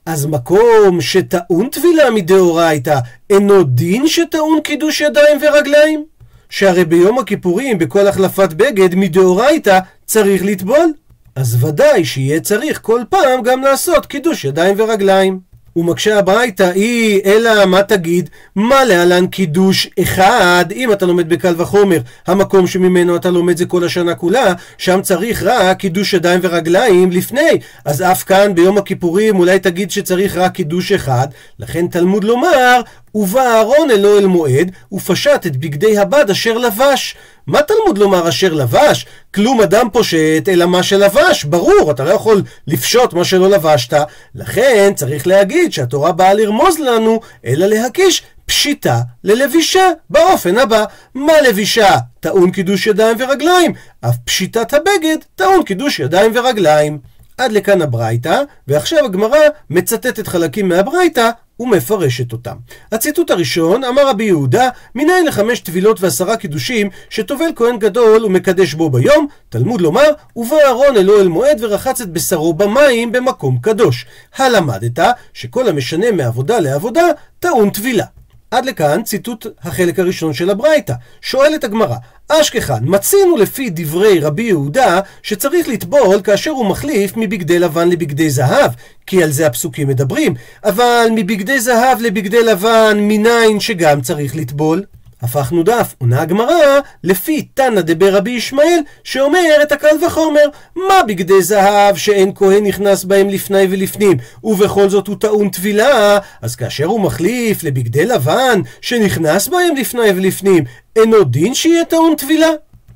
אז 0.07 0.26
מקום 0.26 1.00
שטעון 1.00 1.69
טבילה 1.69 2.11
מדאורייתא, 2.11 2.99
אינו 3.31 3.62
דין 3.62 4.09
שטעון 4.09 4.61
קידוש 4.65 5.00
ידיים 5.00 5.38
ורגליים? 5.41 6.15
שהרי 6.50 6.85
ביום 6.85 7.19
הכיפורים, 7.19 7.79
בכל 7.79 8.07
החלפת 8.07 8.53
בגד, 8.53 8.95
מדאורייתא 8.95 9.79
צריך 10.07 10.45
לטבול. 10.45 10.93
אז 11.37 11.65
ודאי 11.65 12.05
שיהיה 12.05 12.41
צריך 12.41 12.81
כל 12.83 13.00
פעם 13.09 13.43
גם 13.43 13.62
לעשות 13.62 14.07
קידוש 14.07 14.45
ידיים 14.45 14.75
ורגליים. 14.79 15.47
ומקשה 15.76 16.19
הברייתא 16.19 16.62
היא, 16.75 17.21
אלא 17.25 17.67
מה 17.67 17.83
תגיד? 17.83 18.31
מה 18.57 18.85
להלן 18.85 19.26
קידוש 19.26 19.88
אחד? 20.03 20.65
אם 20.73 20.93
אתה 20.93 21.07
לומד 21.07 21.29
בקל 21.29 21.55
וחומר, 21.57 21.99
המקום 22.26 22.67
שממנו 22.67 23.17
אתה 23.17 23.31
לומד 23.31 23.57
זה 23.57 23.67
כל 23.67 23.85
השנה 23.85 24.15
כולה, 24.15 24.53
שם 24.79 25.03
צריך 25.03 25.43
רק 25.43 25.79
קידוש 25.79 26.15
ידיים 26.15 26.41
ורגליים 26.43 27.11
לפני. 27.11 27.59
אז 27.85 28.03
אף 28.03 28.23
כאן 28.23 28.55
ביום 28.55 28.79
הכיפורים 28.79 29.38
אולי 29.38 29.59
תגיד 29.59 29.91
שצריך 29.91 30.37
רק 30.37 30.53
קידוש 30.53 30.93
אחד, 30.93 31.26
לכן 31.59 31.87
תלמוד 31.87 32.25
לומר, 32.25 32.81
ובא 33.16 33.40
אהרון 33.40 33.90
אל 33.90 34.06
אוהל 34.06 34.26
מועד, 34.26 34.70
ופשט 34.92 35.46
את 35.46 35.56
בגדי 35.56 35.99
הבד 35.99 36.30
אשר 36.30 36.58
לבש. 36.58 37.16
מה 37.46 37.62
תלמוד 37.62 37.99
לומר 37.99 38.28
אשר 38.28 38.52
לבש? 38.52 39.06
כלום 39.35 39.61
אדם 39.61 39.88
פושט, 39.92 40.49
אלא 40.49 40.66
מה 40.66 40.82
שלבש. 40.82 41.44
ברור, 41.44 41.90
אתה 41.90 42.04
לא 42.04 42.11
יכול 42.11 42.42
לפשוט 42.66 43.12
מה 43.12 43.25
שלא 43.25 43.50
לבשת. 43.50 43.94
לכן 44.35 44.92
צריך 44.96 45.26
להגיד 45.26 45.73
שהתורה 45.73 46.12
באה 46.12 46.35
לרמוז 46.35 46.78
לנו, 46.78 47.20
אלא 47.44 47.66
להקיש 47.66 48.23
פשיטה 48.46 49.00
ללבישה, 49.25 49.90
באופן 50.11 50.58
הבא. 50.58 50.85
מה 51.14 51.40
לבישה? 51.49 51.96
טעון 52.20 52.50
קידוש 52.50 52.87
ידיים 52.87 53.16
ורגליים. 53.20 53.73
אף 54.00 54.16
פשיטת 54.25 54.75
הבגד 54.75 55.16
טעון 55.35 55.62
קידוש 55.62 56.00
ידיים 56.00 56.32
ורגליים. 56.35 56.99
עד 57.38 57.52
לכאן 57.52 57.82
הברייתא, 57.82 58.42
ועכשיו 58.68 59.04
הגמרא 59.04 59.38
מצטטת 59.70 60.26
חלקים 60.26 60.68
מהברייתא 60.68 61.30
ומפרשת 61.61 62.33
אותם. 62.33 62.57
הציטוט 62.93 63.31
הראשון, 63.31 63.85
אמר 63.85 64.09
רבי 64.09 64.25
יהודה, 64.25 64.69
מניין 64.95 65.27
לחמש 65.27 65.61
טבילות 65.61 66.01
ועשרה 66.01 66.37
קידושים, 66.37 66.91
שטובל 67.11 67.51
כהן 67.57 67.79
גדול 67.79 68.25
ומקדש 68.25 68.75
בו 68.75 68.91
ביום, 68.91 69.27
תלמוד 69.49 69.81
לומר, 69.81 70.11
ובא 70.37 70.57
אהרון 70.57 70.97
אל 70.97 71.29
מועד 71.29 71.59
ורחץ 71.61 72.01
את 72.01 72.11
בשרו 72.11 72.55
במים 72.55 73.13
במקום 73.13 73.59
קדוש. 73.59 74.07
הלמדת 74.37 74.99
שכל 75.33 75.69
המשנה 75.69 76.13
מעבודה 76.13 76.61
לעבודה, 76.61 77.05
טעון 77.41 77.71
טבילה. 77.71 78.05
עד 78.50 78.65
לכאן 78.65 79.03
ציטוט 79.03 79.47
החלק 79.62 79.99
הראשון 79.99 80.35
של 80.35 80.50
הברייתא. 80.50 80.95
שואלת 81.21 81.65
הגמרא, 81.65 81.97
אשכחן, 82.29 82.79
מצינו 82.83 83.37
לפי 83.37 83.71
דברי 83.71 84.21
רבי 84.21 84.43
יהודה 84.43 85.00
שצריך 85.23 85.69
לטבול 85.69 86.21
כאשר 86.25 86.50
הוא 86.50 86.67
מחליף 86.67 87.12
מבגדי 87.17 87.59
לבן 87.59 87.88
לבגדי 87.88 88.31
זהב, 88.31 88.71
כי 89.07 89.23
על 89.23 89.31
זה 89.31 89.47
הפסוקים 89.47 89.88
מדברים, 89.88 90.35
אבל 90.65 91.07
מבגדי 91.15 91.61
זהב 91.61 92.00
לבגדי 92.00 92.43
לבן 92.43 92.97
מניין 93.00 93.61
שגם 93.61 94.00
צריך 94.00 94.37
לטבול? 94.37 94.83
הפכנו 95.26 95.62
דף, 95.62 95.95
עונה 95.99 96.23
הגמרא, 96.23 96.80
לפי 97.04 97.42
תנא 97.42 97.80
דבר 97.80 98.16
רבי 98.16 98.30
ישמעאל, 98.30 98.78
שאומר 99.04 99.62
את 99.62 99.73
הקל 99.73 100.04
וחומר, 100.06 100.49
מה 100.76 101.02
בגדי 101.09 101.42
זהב 101.42 101.97
שאין 101.97 102.33
כהן 102.35 102.66
נכנס 102.66 103.04
בהם 103.04 103.28
לפני 103.28 103.66
ולפנים, 103.71 104.16
ובכל 104.45 104.88
זאת 104.88 105.06
הוא 105.06 105.16
טעון 105.21 105.49
טבילה, 105.49 106.18
אז 106.42 106.56
כאשר 106.56 106.85
הוא 106.85 107.00
מחליף 107.00 107.64
לבגדי 107.64 108.06
לבן, 108.06 108.61
שנכנס 108.80 109.49
בהם 109.49 109.76
לפני 109.76 110.11
ולפנים, 110.16 110.64
אינו 110.97 111.25
דין 111.25 111.54
שיהיה 111.54 111.85
טעון 111.85 112.14
טבילה? 112.16 112.50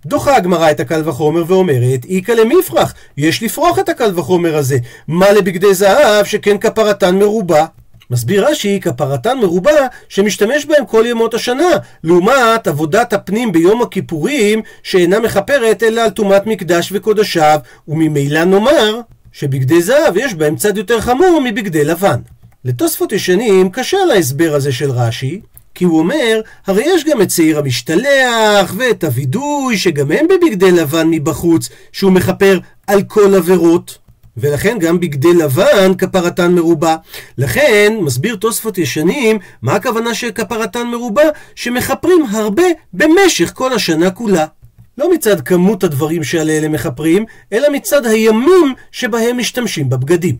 דוחה 0.06 0.37
הגמרא 0.37 0.70
את 0.70 0.80
הקל 0.80 1.08
וחומר 1.08 1.44
ואומרת, 1.46 2.04
איכא 2.10 2.32
למפרח, 2.32 2.94
יש 3.16 3.42
לפרוח 3.42 3.78
את 3.78 3.88
הקל 3.88 4.18
וחומר 4.18 4.56
הזה. 4.56 4.78
מה 5.08 5.32
לבגדי 5.32 5.75
זהב 5.75 6.25
שכן 6.25 6.58
כפרתן 6.58 7.18
מרובה? 7.18 7.66
מסביר 8.11 8.49
רש"י, 8.49 8.81
כפרתן 8.81 9.38
מרובה 9.38 9.87
שמשתמש 10.09 10.64
בהם 10.64 10.87
כל 10.87 11.05
ימות 11.07 11.35
השנה, 11.35 11.71
לעומת 12.05 12.67
עבודת 12.67 13.12
הפנים 13.12 13.52
ביום 13.52 13.83
הכיפורים, 13.83 14.62
שאינה 14.83 15.21
מכפרת 15.21 15.83
אלא 15.83 16.00
על 16.00 16.11
טומאת 16.11 16.47
מקדש 16.47 16.93
וקודשיו, 16.93 17.59
וממילא 17.88 18.45
נאמר 18.45 19.00
שבגדי 19.33 19.83
זהב 19.83 20.17
יש 20.17 20.35
בהם 20.35 20.57
צד 20.57 20.76
יותר 20.76 21.00
חמור 21.00 21.40
מבגדי 21.45 21.85
לבן. 21.85 22.21
לתוספות 22.64 23.12
ישנים 23.12 23.71
קשה 23.71 23.97
על 24.02 24.11
ההסבר 24.11 24.55
הזה 24.55 24.73
של 24.73 24.90
רש"י, 24.90 25.40
כי 25.75 25.85
הוא 25.85 25.99
אומר, 25.99 26.40
הרי 26.67 26.83
יש 26.87 27.05
גם 27.05 27.23
את 27.23 27.31
שעיר 27.31 27.59
המשתלח, 27.59 28.75
ואת 28.76 29.05
הווידוי, 29.05 29.79
שגם 29.79 30.12
הם 30.12 30.26
בבגדי 30.29 30.73
לבן 30.73 31.09
מבחוץ, 31.11 31.69
שהוא 31.93 32.12
מכפר 32.12 32.59
על 32.87 33.02
כל 33.02 33.35
עבירות. 33.35 33.99
ולכן 34.40 34.78
גם 34.78 35.00
בגדי 35.00 35.35
לבן 35.35 35.94
כפרתן 35.94 36.52
מרובה. 36.52 36.97
לכן, 37.38 37.92
מסביר 38.00 38.37
תוספות 38.37 38.78
ישנים, 38.78 39.38
מה 39.62 39.75
הכוונה 39.75 40.14
של 40.14 40.30
כפרתן 40.30 40.87
מרובה? 40.87 41.23
שמכפרים 41.54 42.26
הרבה 42.30 42.62
במשך 42.92 43.52
כל 43.54 43.73
השנה 43.73 44.11
כולה. 44.11 44.47
לא 44.99 45.12
מצד 45.12 45.40
כמות 45.40 45.85
הדברים 45.85 46.25
שעל 46.25 46.50
אלה 46.50 46.68
מכפרים, 46.68 47.25
אלא 47.52 47.68
מצד 47.73 48.06
הימים 48.06 48.75
שבהם 48.92 49.38
משתמשים 49.38 49.88
בבגדים. 49.90 50.37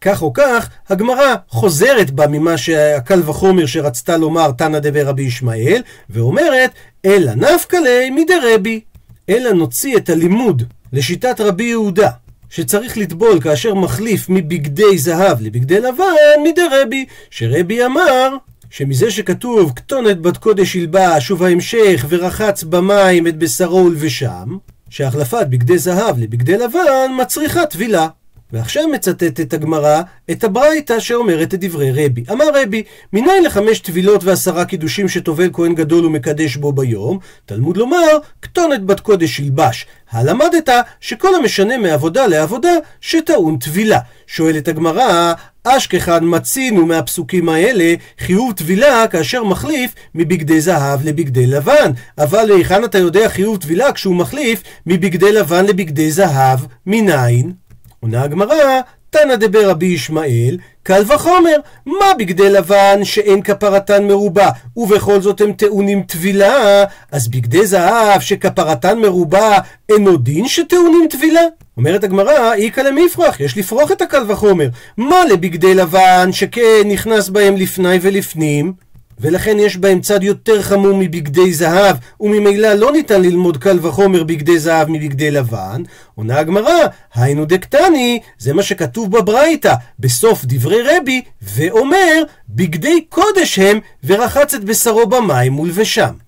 כך 0.00 0.22
או 0.22 0.32
כך, 0.32 0.68
הגמרא 0.88 1.34
חוזרת 1.48 2.10
בה 2.10 2.26
ממה 2.26 2.58
שהקל 2.58 3.22
וחומר 3.26 3.66
שרצתה 3.66 4.16
לומר 4.16 4.50
תנא 4.50 4.78
דבר 4.78 5.02
רבי 5.06 5.22
ישמעאל, 5.22 5.82
ואומרת, 6.10 6.70
אלא 7.04 7.32
נפקא 7.34 7.76
ליה 7.76 8.10
מדי 8.10 8.34
רבי. 8.54 8.80
אלא 9.28 9.52
נוציא 9.52 9.96
את 9.96 10.10
הלימוד 10.10 10.62
לשיטת 10.92 11.40
רבי 11.40 11.64
יהודה, 11.64 12.10
שצריך 12.50 12.98
לטבול 12.98 13.40
כאשר 13.40 13.74
מחליף 13.74 14.26
מבגדי 14.28 14.98
זהב 14.98 15.42
לבגדי 15.42 15.80
לבן 15.80 16.42
מדי 16.44 16.62
רבי, 16.82 17.04
שרבי 17.30 17.84
אמר 17.84 18.28
שמזה 18.70 19.10
שכתוב 19.10 19.72
כתונת 19.76 20.20
בת 20.20 20.36
קודש 20.36 20.74
ילבש 20.74 21.30
ובהמשך 21.30 22.06
ורחץ 22.08 22.62
במים 22.62 23.26
את 23.26 23.38
בשרו 23.38 23.84
ולבשם, 23.86 24.56
שהחלפת 24.90 25.46
בגדי 25.50 25.78
זהב 25.78 26.18
לבגדי 26.18 26.58
לבן 26.58 27.10
מצריכה 27.20 27.66
טבילה. 27.66 28.08
ועכשיו 28.52 28.88
מצטטת 28.88 29.52
הגמרא 29.52 30.02
את 30.30 30.44
הברייתא 30.44 31.00
שאומרת 31.00 31.54
את 31.54 31.60
דברי 31.60 31.90
רבי. 31.92 32.24
אמר 32.32 32.44
רבי, 32.54 32.82
מניין 33.12 33.44
לחמש 33.44 33.78
טבילות 33.78 34.24
ועשרה 34.24 34.64
קידושים 34.64 35.08
שטובל 35.08 35.50
כהן 35.52 35.74
גדול 35.74 36.06
ומקדש 36.06 36.56
בו 36.56 36.72
ביום? 36.72 37.18
תלמוד 37.46 37.76
לומר, 37.76 38.18
כתונת 38.42 38.84
בת 38.84 39.00
קודש 39.00 39.40
ילבש. 39.40 39.86
הלמדת 40.10 40.68
שכל 41.00 41.34
המשנה 41.34 41.78
מעבודה 41.78 42.26
לעבודה 42.26 42.72
שטעון 43.00 43.56
טבילה. 43.58 43.98
שואלת 44.26 44.68
הגמרא, 44.68 45.32
אשכחן 45.64 46.20
מצינו 46.22 46.86
מהפסוקים 46.86 47.48
האלה 47.48 47.94
חיוב 48.18 48.52
טבילה 48.52 49.08
כאשר 49.08 49.44
מחליף 49.44 49.94
מבגדי 50.14 50.60
זהב 50.60 51.04
לבגדי 51.04 51.46
לבן. 51.46 51.90
אבל 52.18 52.50
היכן 52.50 52.84
אתה 52.84 52.98
יודע 52.98 53.28
חיוב 53.28 53.56
טבילה 53.56 53.92
כשהוא 53.92 54.16
מחליף 54.16 54.62
מבגדי 54.86 55.32
לבן 55.32 55.66
לבגדי 55.66 56.10
זהב? 56.10 56.58
מניין? 56.86 57.65
עונה 58.00 58.22
הגמרא, 58.22 58.80
תנא 59.10 59.36
דבר 59.36 59.70
רבי 59.70 59.86
ישמעאל, 59.86 60.58
קל 60.82 61.02
וחומר, 61.06 61.56
מה 61.86 62.14
בגדי 62.18 62.50
לבן 62.50 63.04
שאין 63.04 63.42
כפרתן 63.42 64.04
מרובה, 64.04 64.48
ובכל 64.76 65.20
זאת 65.20 65.40
הם 65.40 65.52
טעונים 65.52 66.02
טבילה, 66.02 66.84
אז 67.12 67.28
בגדי 67.28 67.66
זהב 67.66 68.20
שכפרתן 68.20 68.98
מרובה, 68.98 69.58
אינו 69.88 70.16
דין 70.16 70.48
שטעונים 70.48 71.06
טבילה? 71.10 71.40
אומרת 71.76 72.04
הגמרא, 72.04 72.54
איכא 72.54 72.80
למפרח, 72.80 73.40
יש 73.40 73.58
לפרוח 73.58 73.92
את 73.92 74.02
הקל 74.02 74.24
וחומר. 74.28 74.68
מה 74.96 75.24
לבגדי 75.24 75.74
לבן 75.74 76.32
שכן 76.32 76.82
נכנס 76.84 77.28
בהם 77.28 77.56
לפני 77.56 77.98
ולפנים? 78.02 78.72
ולכן 79.20 79.56
יש 79.58 79.76
בהם 79.76 80.00
צד 80.00 80.22
יותר 80.22 80.62
חמור 80.62 80.92
מבגדי 80.94 81.52
זהב, 81.52 81.96
וממילא 82.20 82.72
לא 82.72 82.92
ניתן 82.92 83.22
ללמוד 83.22 83.56
קל 83.56 83.78
וחומר 83.82 84.24
בגדי 84.24 84.58
זהב 84.58 84.88
מבגדי 84.90 85.30
לבן. 85.30 85.82
עונה 86.14 86.38
הגמרא, 86.38 86.86
היינו 87.14 87.44
דקטני, 87.44 88.20
זה 88.38 88.54
מה 88.54 88.62
שכתוב 88.62 89.10
בברייתא, 89.18 89.74
בסוף 89.98 90.44
דברי 90.44 90.82
רבי, 90.82 91.22
ואומר, 91.42 92.22
בגדי 92.48 93.04
קודש 93.08 93.58
הם, 93.58 93.80
ורחץ 94.04 94.54
את 94.54 94.64
בשרו 94.64 95.06
במים 95.06 95.58
ולבשם. 95.58 96.25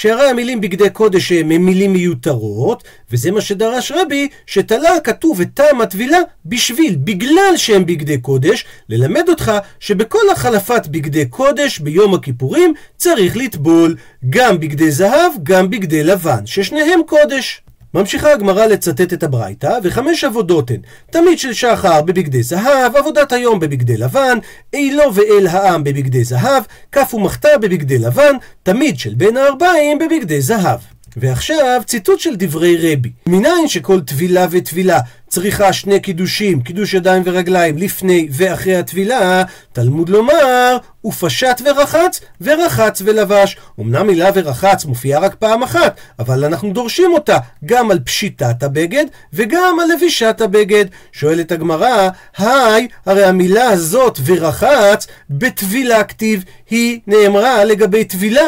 שהרי 0.00 0.28
המילים 0.28 0.60
בגדי 0.60 0.90
קודש 0.90 1.32
הם 1.32 1.48
מילים 1.48 1.92
מיותרות, 1.92 2.84
וזה 3.10 3.30
מה 3.30 3.40
שדרש 3.40 3.92
רבי, 3.92 4.28
שתלה 4.46 5.00
כתוב 5.04 5.40
את 5.40 5.48
טעם 5.54 5.80
הטבילה 5.80 6.18
בשביל, 6.46 6.96
בגלל 7.04 7.52
שהם 7.56 7.86
בגדי 7.86 8.18
קודש, 8.18 8.64
ללמד 8.88 9.28
אותך 9.28 9.52
שבכל 9.80 10.30
החלפת 10.32 10.86
בגדי 10.86 11.26
קודש 11.26 11.78
ביום 11.78 12.14
הכיפורים 12.14 12.74
צריך 12.96 13.36
לטבול 13.36 13.96
גם 14.30 14.60
בגדי 14.60 14.90
זהב, 14.90 15.32
גם 15.42 15.70
בגדי 15.70 16.02
לבן, 16.02 16.46
ששניהם 16.46 17.00
קודש. 17.06 17.62
ממשיכה 17.94 18.32
הגמרא 18.32 18.66
לצטט 18.66 19.12
את 19.12 19.22
הברייתא, 19.22 19.78
וחמש 19.82 20.24
עבודות 20.24 20.70
הן 20.70 20.80
תמיד 21.10 21.38
של 21.38 21.52
שחר 21.52 22.02
בבגדי 22.02 22.42
זהב, 22.42 22.96
עבודת 22.96 23.32
היום 23.32 23.60
בבגדי 23.60 23.96
לבן, 23.96 24.38
אילו 24.72 25.14
ואל 25.14 25.46
העם 25.46 25.84
בבגדי 25.84 26.24
זהב, 26.24 26.62
כף 26.92 27.14
ומחתה 27.14 27.48
בבגדי 27.60 27.98
לבן, 27.98 28.36
תמיד 28.62 28.98
של 28.98 29.14
בין 29.14 29.36
הארבעים 29.36 29.98
בבגדי 29.98 30.40
זהב. 30.40 30.80
ועכשיו 31.16 31.82
ציטוט 31.86 32.20
של 32.20 32.36
דברי 32.36 32.92
רבי. 32.92 33.10
מניין 33.26 33.68
שכל 33.68 34.00
טבילה 34.00 34.46
וטבילה 34.50 34.98
צריכה 35.30 35.72
שני 35.72 36.00
קידושים, 36.00 36.62
קידוש 36.62 36.94
ידיים 36.94 37.22
ורגליים, 37.26 37.78
לפני 37.78 38.28
ואחרי 38.30 38.76
הטבילה, 38.76 39.42
תלמוד 39.72 40.08
לומר, 40.08 40.76
ופשט 41.04 41.62
ורחץ, 41.64 42.20
ורחץ 42.40 43.02
ולבש. 43.04 43.56
אמנם 43.80 44.06
מילה 44.06 44.30
ורחץ 44.34 44.84
מופיעה 44.84 45.20
רק 45.20 45.34
פעם 45.34 45.62
אחת, 45.62 46.00
אבל 46.18 46.44
אנחנו 46.44 46.72
דורשים 46.72 47.10
אותה 47.14 47.38
גם 47.64 47.90
על 47.90 47.98
פשיטת 47.98 48.62
הבגד, 48.62 49.04
וגם 49.32 49.78
על 49.82 49.92
לבישת 49.96 50.40
הבגד. 50.40 50.84
שואלת 51.12 51.52
הגמרא, 51.52 52.08
היי, 52.38 52.88
הרי 53.06 53.24
המילה 53.24 53.64
הזאת 53.64 54.18
ורחץ, 54.24 55.06
בטבילה 55.30 56.04
כתיב, 56.04 56.44
היא 56.70 57.00
נאמרה 57.06 57.64
לגבי 57.64 58.04
טבילה. 58.04 58.44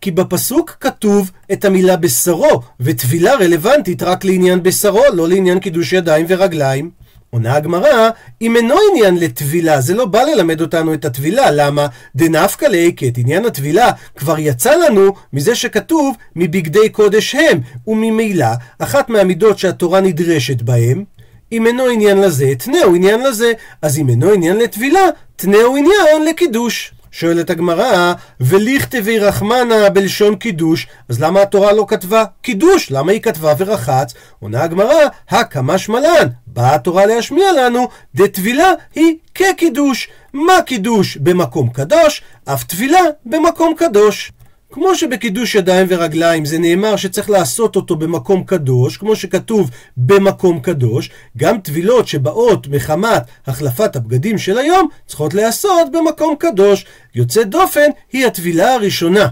כי 0.00 0.10
בפסוק 0.10 0.76
כתוב 0.80 1.30
את 1.52 1.64
המילה 1.64 1.96
בשרו, 1.96 2.60
וטבילה 2.80 3.34
רלוונטית 3.34 4.02
רק 4.02 4.24
לעניין 4.24 4.62
בשרו, 4.62 5.02
לא 5.12 5.28
לעניין 5.28 5.58
קידוש 5.58 5.92
ידיים 5.92 6.26
ורגליים. 6.28 6.90
עונה 7.30 7.54
הגמרא, 7.54 8.10
אם 8.42 8.56
אינו 8.56 8.74
עניין 8.90 9.18
לטבילה, 9.18 9.80
זה 9.80 9.94
לא 9.94 10.04
בא 10.04 10.22
ללמד 10.22 10.60
אותנו 10.60 10.94
את 10.94 11.04
הטבילה, 11.04 11.50
למה? 11.50 11.86
דנפקא 12.16 12.66
ליה, 12.66 12.92
כי 12.92 13.08
את 13.08 13.18
עניין 13.18 13.44
הטבילה 13.44 13.90
כבר 14.16 14.38
יצא 14.38 14.74
לנו 14.76 15.14
מזה 15.32 15.54
שכתוב 15.54 16.16
מבגדי 16.36 16.88
קודש 16.88 17.34
הם, 17.34 17.60
וממילא, 17.86 18.46
אחת 18.78 19.08
מהמידות 19.08 19.58
שהתורה 19.58 20.00
נדרשת 20.00 20.62
בהם, 20.62 21.04
אם 21.52 21.66
אינו 21.66 21.86
עניין 21.86 22.18
לזה, 22.20 22.52
תנאו 22.58 22.94
עניין 22.94 23.20
לזה, 23.20 23.52
אז 23.82 23.98
אם 23.98 24.08
אינו 24.08 24.32
עניין 24.32 24.56
לטבילה, 24.56 25.06
תנאו 25.36 25.76
עניין 25.76 26.24
לקידוש. 26.28 26.92
שואלת 27.12 27.50
הגמרא, 27.50 28.14
ולכתבי 28.40 29.18
רחמנה 29.18 29.90
בלשון 29.90 30.36
קידוש, 30.36 30.86
אז 31.08 31.20
למה 31.20 31.42
התורה 31.42 31.72
לא 31.72 31.84
כתבה 31.88 32.24
קידוש? 32.42 32.90
למה 32.90 33.12
היא 33.12 33.20
כתבה 33.20 33.54
ורחץ? 33.58 34.14
עונה 34.40 34.62
הגמרא, 34.62 35.08
הקמא 35.28 35.78
שמלן, 35.78 36.28
באה 36.46 36.74
התורה 36.74 37.06
להשמיע 37.06 37.52
לנו, 37.52 37.88
דטבילה 38.14 38.72
היא 38.94 39.16
כקידוש. 39.34 40.08
מה 40.32 40.62
קידוש 40.66 41.16
במקום 41.16 41.68
קדוש? 41.68 42.22
אף 42.44 42.64
טבילה 42.64 43.00
במקום 43.26 43.74
קדוש. 43.76 44.32
כמו 44.72 44.94
שבקידוש 44.94 45.54
ידיים 45.54 45.86
ורגליים 45.90 46.44
זה 46.44 46.58
נאמר 46.58 46.96
שצריך 46.96 47.30
לעשות 47.30 47.76
אותו 47.76 47.96
במקום 47.96 48.44
קדוש, 48.44 48.96
כמו 48.96 49.16
שכתוב 49.16 49.70
במקום 49.96 50.60
קדוש, 50.60 51.10
גם 51.36 51.60
טבילות 51.60 52.08
שבאות 52.08 52.66
מחמת 52.68 53.22
החלפת 53.46 53.96
הבגדים 53.96 54.38
של 54.38 54.58
היום 54.58 54.88
צריכות 55.06 55.34
להיעשות 55.34 55.92
במקום 55.92 56.34
קדוש. 56.38 56.84
יוצא 57.14 57.42
דופן 57.42 57.90
היא 58.12 58.26
הטבילה 58.26 58.74
הראשונה, 58.74 59.28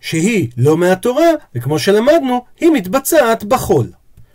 שהיא 0.00 0.48
לא 0.56 0.76
מהתורה, 0.76 1.28
וכמו 1.54 1.78
שלמדנו, 1.78 2.44
היא 2.60 2.70
מתבצעת 2.70 3.44
בחול. 3.44 3.86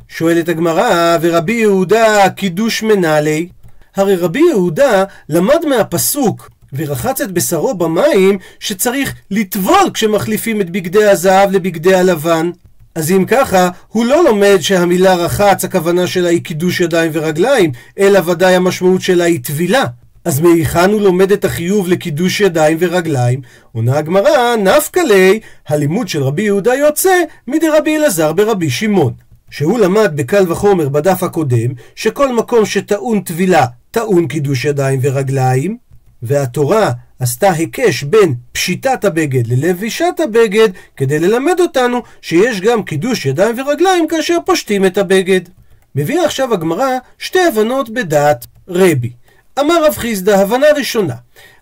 שואלת 0.07 0.49
הגמרא, 0.49 1.17
ורבי 1.21 1.53
יהודה 1.53 2.29
קידוש 2.29 2.83
מנהלי? 2.83 3.49
הרי 3.95 4.15
רבי 4.15 4.41
יהודה 4.49 5.03
למד 5.29 5.65
מהפסוק 5.65 6.49
ורחץ 6.73 7.21
את 7.21 7.31
בשרו 7.31 7.73
במים 7.73 8.37
שצריך 8.59 9.13
לטבול 9.31 9.89
כשמחליפים 9.93 10.61
את 10.61 10.69
בגדי 10.69 11.05
הזהב 11.05 11.51
לבגדי 11.51 11.95
הלבן. 11.95 12.51
אז 12.95 13.11
אם 13.11 13.25
ככה, 13.27 13.69
הוא 13.87 14.05
לא 14.05 14.23
לומד 14.23 14.57
שהמילה 14.59 15.15
רחץ, 15.15 15.65
הכוונה 15.65 16.07
שלה 16.07 16.29
היא 16.29 16.43
קידוש 16.43 16.79
ידיים 16.79 17.11
ורגליים, 17.13 17.71
אלא 17.99 18.19
ודאי 18.25 18.55
המשמעות 18.55 19.01
שלה 19.01 19.23
היא 19.23 19.39
טבילה. 19.43 19.83
אז 20.25 20.39
מהיכן 20.39 20.91
הוא 20.91 21.01
לומד 21.01 21.31
את 21.31 21.45
החיוב 21.45 21.87
לקידוש 21.87 22.41
ידיים 22.41 22.77
ורגליים? 22.79 23.41
עונה 23.71 23.97
הגמרא, 23.97 24.55
נפקא 24.55 24.99
ליה, 24.99 25.33
הלימוד 25.67 26.07
של 26.07 26.23
רבי 26.23 26.41
יהודה 26.41 26.73
יוצא 26.73 27.21
מדרבי 27.47 27.97
אלעזר 27.97 28.33
ברבי 28.33 28.69
שמעון. 28.69 29.13
שהוא 29.49 29.79
למד 29.79 30.11
בקל 30.15 30.51
וחומר 30.51 30.89
בדף 30.89 31.23
הקודם, 31.23 31.69
שכל 31.95 32.35
מקום 32.35 32.65
שטעון 32.65 33.21
טבילה, 33.21 33.65
טעון 33.91 34.27
קידוש 34.27 34.65
ידיים 34.65 34.99
ורגליים, 35.03 35.77
והתורה 36.23 36.91
עשתה 37.19 37.51
היקש 37.51 38.03
בין 38.03 38.35
פשיטת 38.51 39.05
הבגד 39.05 39.47
ללבישת 39.47 40.19
הבגד, 40.23 40.69
כדי 40.97 41.19
ללמד 41.19 41.59
אותנו 41.59 42.01
שיש 42.21 42.61
גם 42.61 42.83
קידוש 42.83 43.25
ידיים 43.25 43.59
ורגליים 43.59 44.07
כאשר 44.07 44.37
פושטים 44.45 44.85
את 44.85 44.97
הבגד. 44.97 45.41
מביאה 45.95 46.25
עכשיו 46.25 46.53
הגמרא 46.53 46.97
שתי 47.17 47.39
הבנות 47.39 47.89
בדעת 47.89 48.45
רבי. 48.67 49.11
אמר 49.59 49.85
רב 49.85 49.95
חיסדא, 49.97 50.35
הבנה 50.35 50.67
ראשונה, 50.77 51.15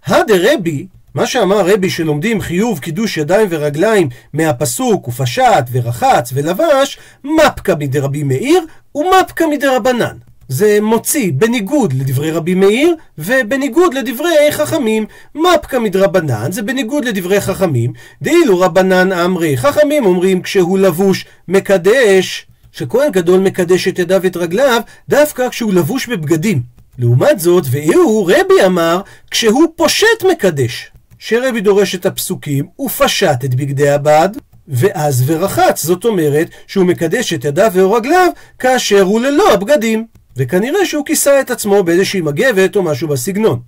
הדה 0.06 0.34
רבי, 0.38 0.88
מה 1.16 1.26
שאמר 1.26 1.70
רבי 1.74 1.90
שלומדים 1.90 2.42
חיוב 2.42 2.80
קידוש 2.80 3.18
ידיים 3.18 3.48
ורגליים 3.52 4.10
מהפסוק 4.34 5.08
ופשט 5.08 5.66
ורחץ 5.72 6.30
ולבש, 6.34 7.00
מפקא 7.24 7.74
מדרבי 7.80 8.24
מאיר 8.24 8.66
ומפקא 8.96 9.44
מדרבנן. 9.52 10.18
זה 10.52 10.80
מוציא 10.82 11.32
בניגוד 11.36 11.94
לדברי 11.94 12.32
רבי 12.32 12.56
מאיר 12.56 12.96
ובניגוד 13.18 13.94
לדברי 13.94 14.52
חכמים. 14.52 15.06
מפקא 15.36 15.78
מדרבנן 15.78 16.52
זה 16.52 16.62
בניגוד 16.62 17.06
לדברי 17.06 17.42
חכמים. 17.42 17.94
דאילו 18.22 18.60
רבנן 18.60 19.12
אמרי, 19.12 19.58
חכמים 19.58 20.06
אומרים 20.06 20.42
כשהוא 20.42 20.80
לבוש 20.80 21.26
מקדש, 21.48 22.48
שכהן 22.72 23.12
גדול 23.12 23.40
מקדש 23.40 23.88
את 23.88 24.00
ידיו 24.00 24.20
ואת 24.24 24.38
רגליו 24.38 24.82
דווקא 25.10 25.50
כשהוא 25.50 25.74
לבוש 25.74 26.08
בבגדים. 26.08 26.62
לעומת 27.00 27.40
זאת, 27.40 27.64
והוא 27.72 28.32
רבי 28.32 28.66
אמר, 28.66 29.02
כשהוא 29.32 29.68
פושט 29.76 30.24
מקדש. 30.32 30.92
שרבי 31.20 31.62
דורש 31.62 31.96
את 31.96 32.06
הפסוקים, 32.06 32.66
ופשט 32.80 33.46
את 33.46 33.56
בגדי 33.56 33.90
הבד, 33.90 34.30
ואז 34.68 35.24
ורחץ. 35.26 35.84
זאת 35.84 36.06
אומרת 36.06 36.50
שהוא 36.68 36.86
מקדש 36.86 37.34
את 37.34 37.46
ידיו 37.46 37.72
ורגליו 37.74 38.28
כאשר 38.60 39.02
הוא 39.02 39.22
ללא 39.22 39.54
הבגדים. 39.54 40.21
וכנראה 40.38 40.86
שהוא 40.86 41.06
כיסה 41.06 41.42
את 41.42 41.52
עצמו 41.52 41.84
באיזושהי 41.84 42.22
מגבת 42.22 42.76
או 42.76 42.84
משהו 42.84 43.08
בסגנון. 43.08 43.60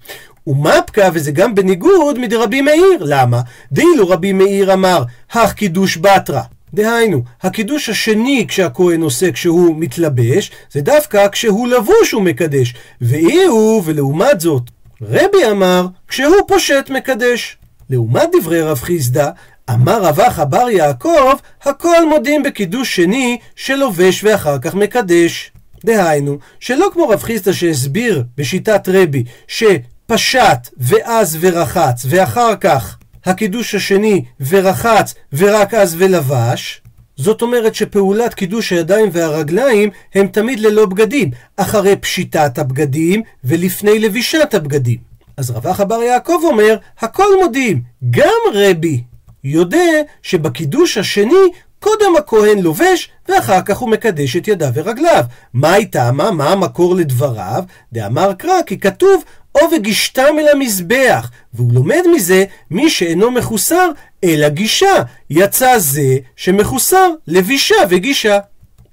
ומפקא, 0.48 1.10
וזה 1.13 1.32
גם 1.32 1.55
בניגוד 1.55 2.20
מדרבי 2.20 2.62
מאיר. 2.62 2.98
למה? 3.00 3.41
דאילו 3.72 4.10
רבי 4.10 4.34
מאיר 4.34 4.74
אמר, 4.74 5.03
הך 5.32 5.53
קידוש 5.53 5.98
בתרא. 5.98 6.41
דהיינו, 6.74 7.24
הקידוש 7.43 7.90
השני 7.90 8.46
כשהכהן 8.48 9.01
עושה 9.01 9.31
כשהוא 9.31 9.75
מתלבש, 9.77 10.51
זה 10.72 10.81
דווקא 10.81 11.27
כשהוא 11.27 11.68
לבוש 11.68 12.11
הוא 12.11 12.22
מקדש. 12.22 12.74
ואי 13.01 13.44
הוא, 13.44 13.81
ולעומת 13.85 14.40
זאת, 14.40 14.64
רבי 15.01 15.46
אמר, 15.51 15.88
כשהוא 16.07 16.48
פושט 16.48 16.90
מקדש. 16.90 17.57
לעומת 17.90 18.29
דברי 18.40 18.61
רב 18.61 18.79
חיסדא, 18.79 19.29
אמר 19.70 20.03
רבח 20.03 20.40
בר 20.40 20.70
יעקב, 20.70 21.33
הכל 21.64 22.09
מודים 22.09 22.44
בקידוש 22.44 22.96
שני 22.96 23.38
שלובש 23.55 24.24
ואחר 24.24 24.59
כך 24.59 24.75
מקדש. 24.75 25.52
דהיינו, 25.85 26.37
שלא 26.59 26.89
כמו 26.93 27.09
רב 27.09 27.24
חיסדא 27.24 27.51
שהסביר 27.51 28.24
בשיטת 28.37 28.89
רבי, 28.93 29.24
שפשט 29.48 30.69
ואז 30.77 31.37
ורחץ, 31.41 32.05
ואחר 32.09 32.55
כך 32.55 32.98
הקידוש 33.25 33.75
השני 33.75 34.25
ורחץ 34.50 35.13
ורק 35.33 35.74
אז 35.74 35.96
ולבש, 35.98 36.81
זאת 37.15 37.41
אומרת 37.41 37.75
שפעולת 37.75 38.33
קידוש 38.33 38.74
הידיים 38.74 39.09
והרגליים 39.11 39.89
הם 40.15 40.27
תמיד 40.27 40.59
ללא 40.59 40.85
בגדים, 40.85 41.31
אחרי 41.57 41.96
פשיטת 41.96 42.57
הבגדים 42.57 43.22
ולפני 43.43 44.00
לבישת 44.00 44.53
הבגדים. 44.53 44.98
אז 45.37 45.51
רבח 45.51 45.81
אבר 45.81 46.01
יעקב 46.01 46.39
אומר, 46.43 46.77
הכל 47.00 47.27
מודים, 47.41 47.81
גם 48.09 48.39
רבי 48.53 49.03
יודע 49.43 50.01
שבקידוש 50.22 50.98
השני 50.98 51.46
קודם 51.83 52.15
הכהן 52.17 52.59
לובש, 52.59 53.09
ואחר 53.29 53.61
כך 53.61 53.77
הוא 53.77 53.89
מקדש 53.89 54.35
את 54.35 54.48
ידיו 54.48 54.69
ורגליו. 54.74 55.24
מה 55.53 55.74
הייתה 55.74 56.11
מה? 56.11 56.31
מה 56.31 56.50
המקור 56.50 56.96
לדבריו? 56.96 57.63
דאמר 57.93 58.33
קרא, 58.33 58.61
כי 58.65 58.79
כתוב, 58.79 59.24
או 59.55 59.61
וגישתם 59.72 60.35
אל 60.39 60.48
המזבח. 60.48 61.31
והוא 61.53 61.74
לומד 61.74 62.01
מזה, 62.15 62.46
מי 62.72 62.89
שאינו 62.89 63.31
מחוסר, 63.31 63.89
אלא 64.24 64.50
גישה. 64.50 64.96
יצא 65.29 65.77
זה 65.77 66.17
שמחוסר 66.35 67.09
לבישה 67.27 67.75
וגישה. 67.89 68.39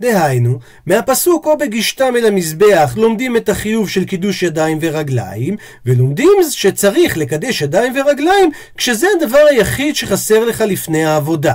דהיינו, 0.01 0.59
מהפסוק 0.87 1.47
או 1.47 1.59
בגישתם 1.59 2.15
אל 2.17 2.27
המזבח 2.27 2.95
לומדים 2.97 3.37
את 3.37 3.49
החיוב 3.49 3.89
של 3.89 4.05
קידוש 4.05 4.43
ידיים 4.43 4.79
ורגליים, 4.81 5.57
ולומדים 5.87 6.33
שצריך 6.51 7.17
לקדש 7.17 7.63
ידיים 7.63 7.93
ורגליים 7.97 8.51
כשזה 8.77 9.07
הדבר 9.17 9.43
היחיד 9.51 9.97
שחסר 9.97 10.45
לך 10.45 10.61
לפני 10.61 11.05
העבודה. 11.05 11.53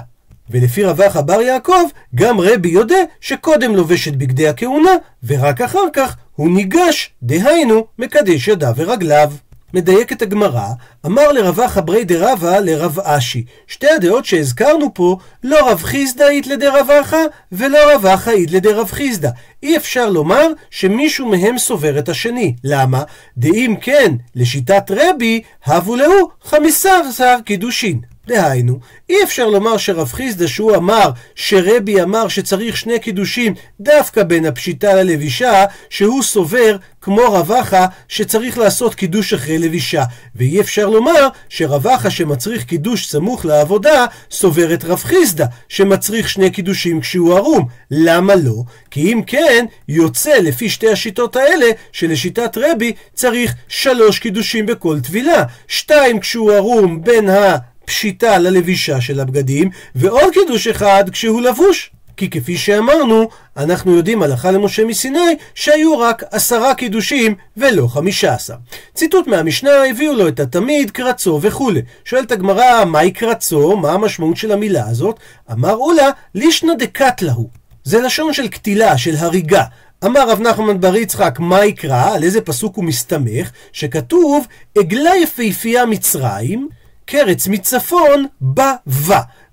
ולפי 0.50 0.84
רווח 0.84 1.18
אבר 1.18 1.42
יעקב, 1.42 1.84
גם 2.16 2.40
רבי 2.40 2.70
יודע 2.70 3.00
שקודם 3.22 3.76
לובש 3.76 4.08
את 4.08 4.16
בגדי 4.16 4.48
הכהונה, 4.48 4.92
ורק 5.24 5.62
אחר 5.62 5.86
כך 5.94 6.16
הוא 6.36 6.50
ניגש, 6.50 7.14
דהיינו, 7.24 7.86
מקדש 8.00 8.48
ידיו 8.48 8.74
ורגליו. 8.76 9.32
מדייקת 9.74 10.22
הגמרא, 10.22 10.68
אמר 11.06 11.32
לרווח 11.32 11.78
אברי 11.78 12.04
דרבה 12.04 12.60
לרב 12.60 13.00
אשי. 13.00 13.46
שתי 13.68 13.90
הדעות 13.90 14.26
שהזכרנו 14.26 14.94
פה, 14.94 15.18
לא 15.44 15.70
רב 15.70 15.84
חיסדא 15.84 16.28
אית 16.28 16.48
לדרבחה, 16.48 17.22
ולא 17.52 17.78
רבחה 17.96 18.32
אית 18.32 18.52
לדרב 18.52 18.92
חיסדא. 18.92 19.30
אי 19.64 19.78
אפשר 19.78 20.10
לומר 20.10 20.48
שמישהו 20.70 21.28
מהם 21.28 21.58
סובר 21.58 22.00
את 22.00 22.10
השני. 22.10 22.56
למה? 22.64 23.04
דאם 23.38 23.76
כן, 23.82 24.12
לשיטת 24.36 24.92
רבי, 24.92 25.42
הבו 25.66 25.96
להו 25.96 26.30
חמיסר 26.44 27.02
שר 27.18 27.38
קידושין. 27.46 28.15
דהיינו, 28.28 28.80
אי 29.10 29.24
אפשר 29.24 29.48
לומר 29.48 29.78
שרב 29.78 30.08
חיסדא 30.08 30.48
שהוא 30.48 30.76
אמר 30.76 31.12
שרבי 31.36 32.02
אמר 32.02 32.28
שצריך 32.28 32.78
שני 32.78 33.00
קידושים 33.00 33.54
דווקא 33.80 34.24
בין 34.24 34.46
הפשיטה 34.46 34.94
ללבישה, 34.94 35.66
שהוא 35.90 36.24
סובר 36.24 36.78
כמו 37.02 37.22
רבחה 37.22 37.86
שצריך 38.08 38.58
לעשות 38.58 38.96
קידוש 38.96 39.34
אחרי 39.34 39.58
לבישה. 39.58 40.04
ואי 40.36 40.62
אפשר 40.62 40.90
לומר 40.90 41.28
שרבחה 41.50 42.10
שמצריך 42.10 42.64
קידוש 42.64 43.08
סמוך 43.08 43.46
לעבודה, 43.46 44.06
סובר 44.32 44.74
את 44.74 44.84
רב 44.84 45.04
חיסדא 45.04 45.46
שמצריך 45.70 46.30
שני 46.30 46.50
קידושים 46.50 47.02
כשהוא 47.02 47.36
ערום. 47.36 47.68
למה 47.92 48.36
לא? 48.36 48.64
כי 48.92 49.14
אם 49.14 49.22
כן, 49.28 49.66
יוצא 49.88 50.38
לפי 50.38 50.70
שתי 50.70 50.90
השיטות 50.90 51.36
האלה 51.36 51.66
שלשיטת 51.92 52.58
רבי 52.58 52.94
צריך 53.14 53.54
שלוש 53.68 54.20
קידושים 54.20 54.66
בכל 54.66 55.00
טבילה. 55.00 55.44
שתיים 55.68 56.20
כשהוא 56.20 56.52
ערום 56.52 57.02
בין 57.02 57.30
ה... 57.30 57.58
פשיטה 57.86 58.38
ללבישה 58.38 59.02
של 59.02 59.20
הבגדים, 59.20 59.70
ועוד 59.96 60.34
קידוש 60.34 60.68
אחד 60.68 61.10
כשהוא 61.10 61.42
לבוש. 61.42 61.92
כי 62.18 62.30
כפי 62.30 62.58
שאמרנו, 62.58 63.30
אנחנו 63.58 63.96
יודעים 63.96 64.24
הלכה 64.24 64.52
למשה 64.52 64.86
מסיני 64.86 65.36
שהיו 65.56 66.00
רק 66.00 66.24
עשרה 66.32 66.76
קידושים 66.76 67.36
ולא 67.58 67.88
חמישה 67.88 68.34
עשר. 68.34 68.54
ציטוט 68.94 69.28
מהמשנה 69.28 69.72
הביאו 69.90 70.14
לו 70.14 70.28
את 70.28 70.40
התמיד, 70.40 70.92
קרצו 70.92 71.40
וכולי. 71.42 71.82
שואלת 72.06 72.32
הגמרא, 72.32 72.86
מהי 72.86 73.12
קרצו? 73.12 73.78
מה 73.78 73.92
המשמעות 73.92 74.38
של 74.38 74.52
המילה 74.52 74.88
הזאת? 74.90 75.20
אמר 75.52 75.76
אולה, 75.76 76.10
לישנא 76.36 76.74
דקתלהו. 76.74 77.50
זה 77.84 78.02
לשון 78.02 78.34
של 78.34 78.48
קטילה, 78.48 78.98
של 78.98 79.16
הריגה. 79.16 79.64
אמר 80.06 80.30
רב 80.30 80.42
נחמן 80.42 80.80
בר 80.80 80.96
יצחק, 80.96 81.40
מה 81.40 81.66
יקרא? 81.66 82.14
על 82.16 82.24
איזה 82.24 82.42
פסוק 82.42 82.76
הוא 82.76 82.84
מסתמך? 82.84 83.52
שכתוב, 83.72 84.48
עגלה 84.78 85.12
יפהפייה 85.24 85.86
מצרים, 85.86 86.70
קרץ 87.06 87.48
מצפון 87.48 88.26
בא. 88.42 88.74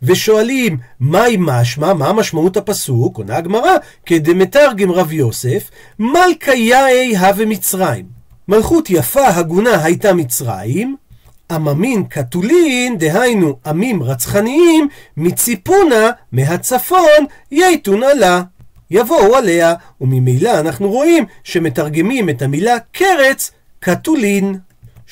ושואלים, 0.03 0.79
מהי 1.01 1.37
משמע, 1.41 1.95
מה 1.95 2.13
משמעות 2.13 2.57
הפסוק? 2.57 3.17
עונה 3.17 3.37
הגמרא, 3.37 3.77
כדמתרגם 4.07 4.91
רב 4.91 5.13
יוסף, 5.13 5.71
מלכה 5.99 6.55
יאי 6.55 7.17
הווה 7.17 7.47
מצרים. 7.47 8.05
מלכות 8.49 8.91
יפה 8.91 9.29
הגונה 9.29 9.85
הייתה 9.85 10.13
מצרים, 10.13 10.97
עממין 11.51 12.05
כתולין, 12.11 12.99
דהיינו 12.99 13.57
עמים 13.67 14.03
רצחניים, 14.03 14.89
מציפונה, 15.17 16.11
מהצפון, 16.33 17.25
ייתונה 17.51 18.15
לה. 18.15 18.43
יבואו 18.91 19.37
עליה, 19.37 19.75
וממילא 20.01 20.61
אנחנו 20.61 20.91
רואים 20.91 21.25
שמתרגמים 21.45 22.29
את 22.29 22.43
המילה 22.43 22.77
קרץ 22.93 23.51
כתולין. 23.81 24.59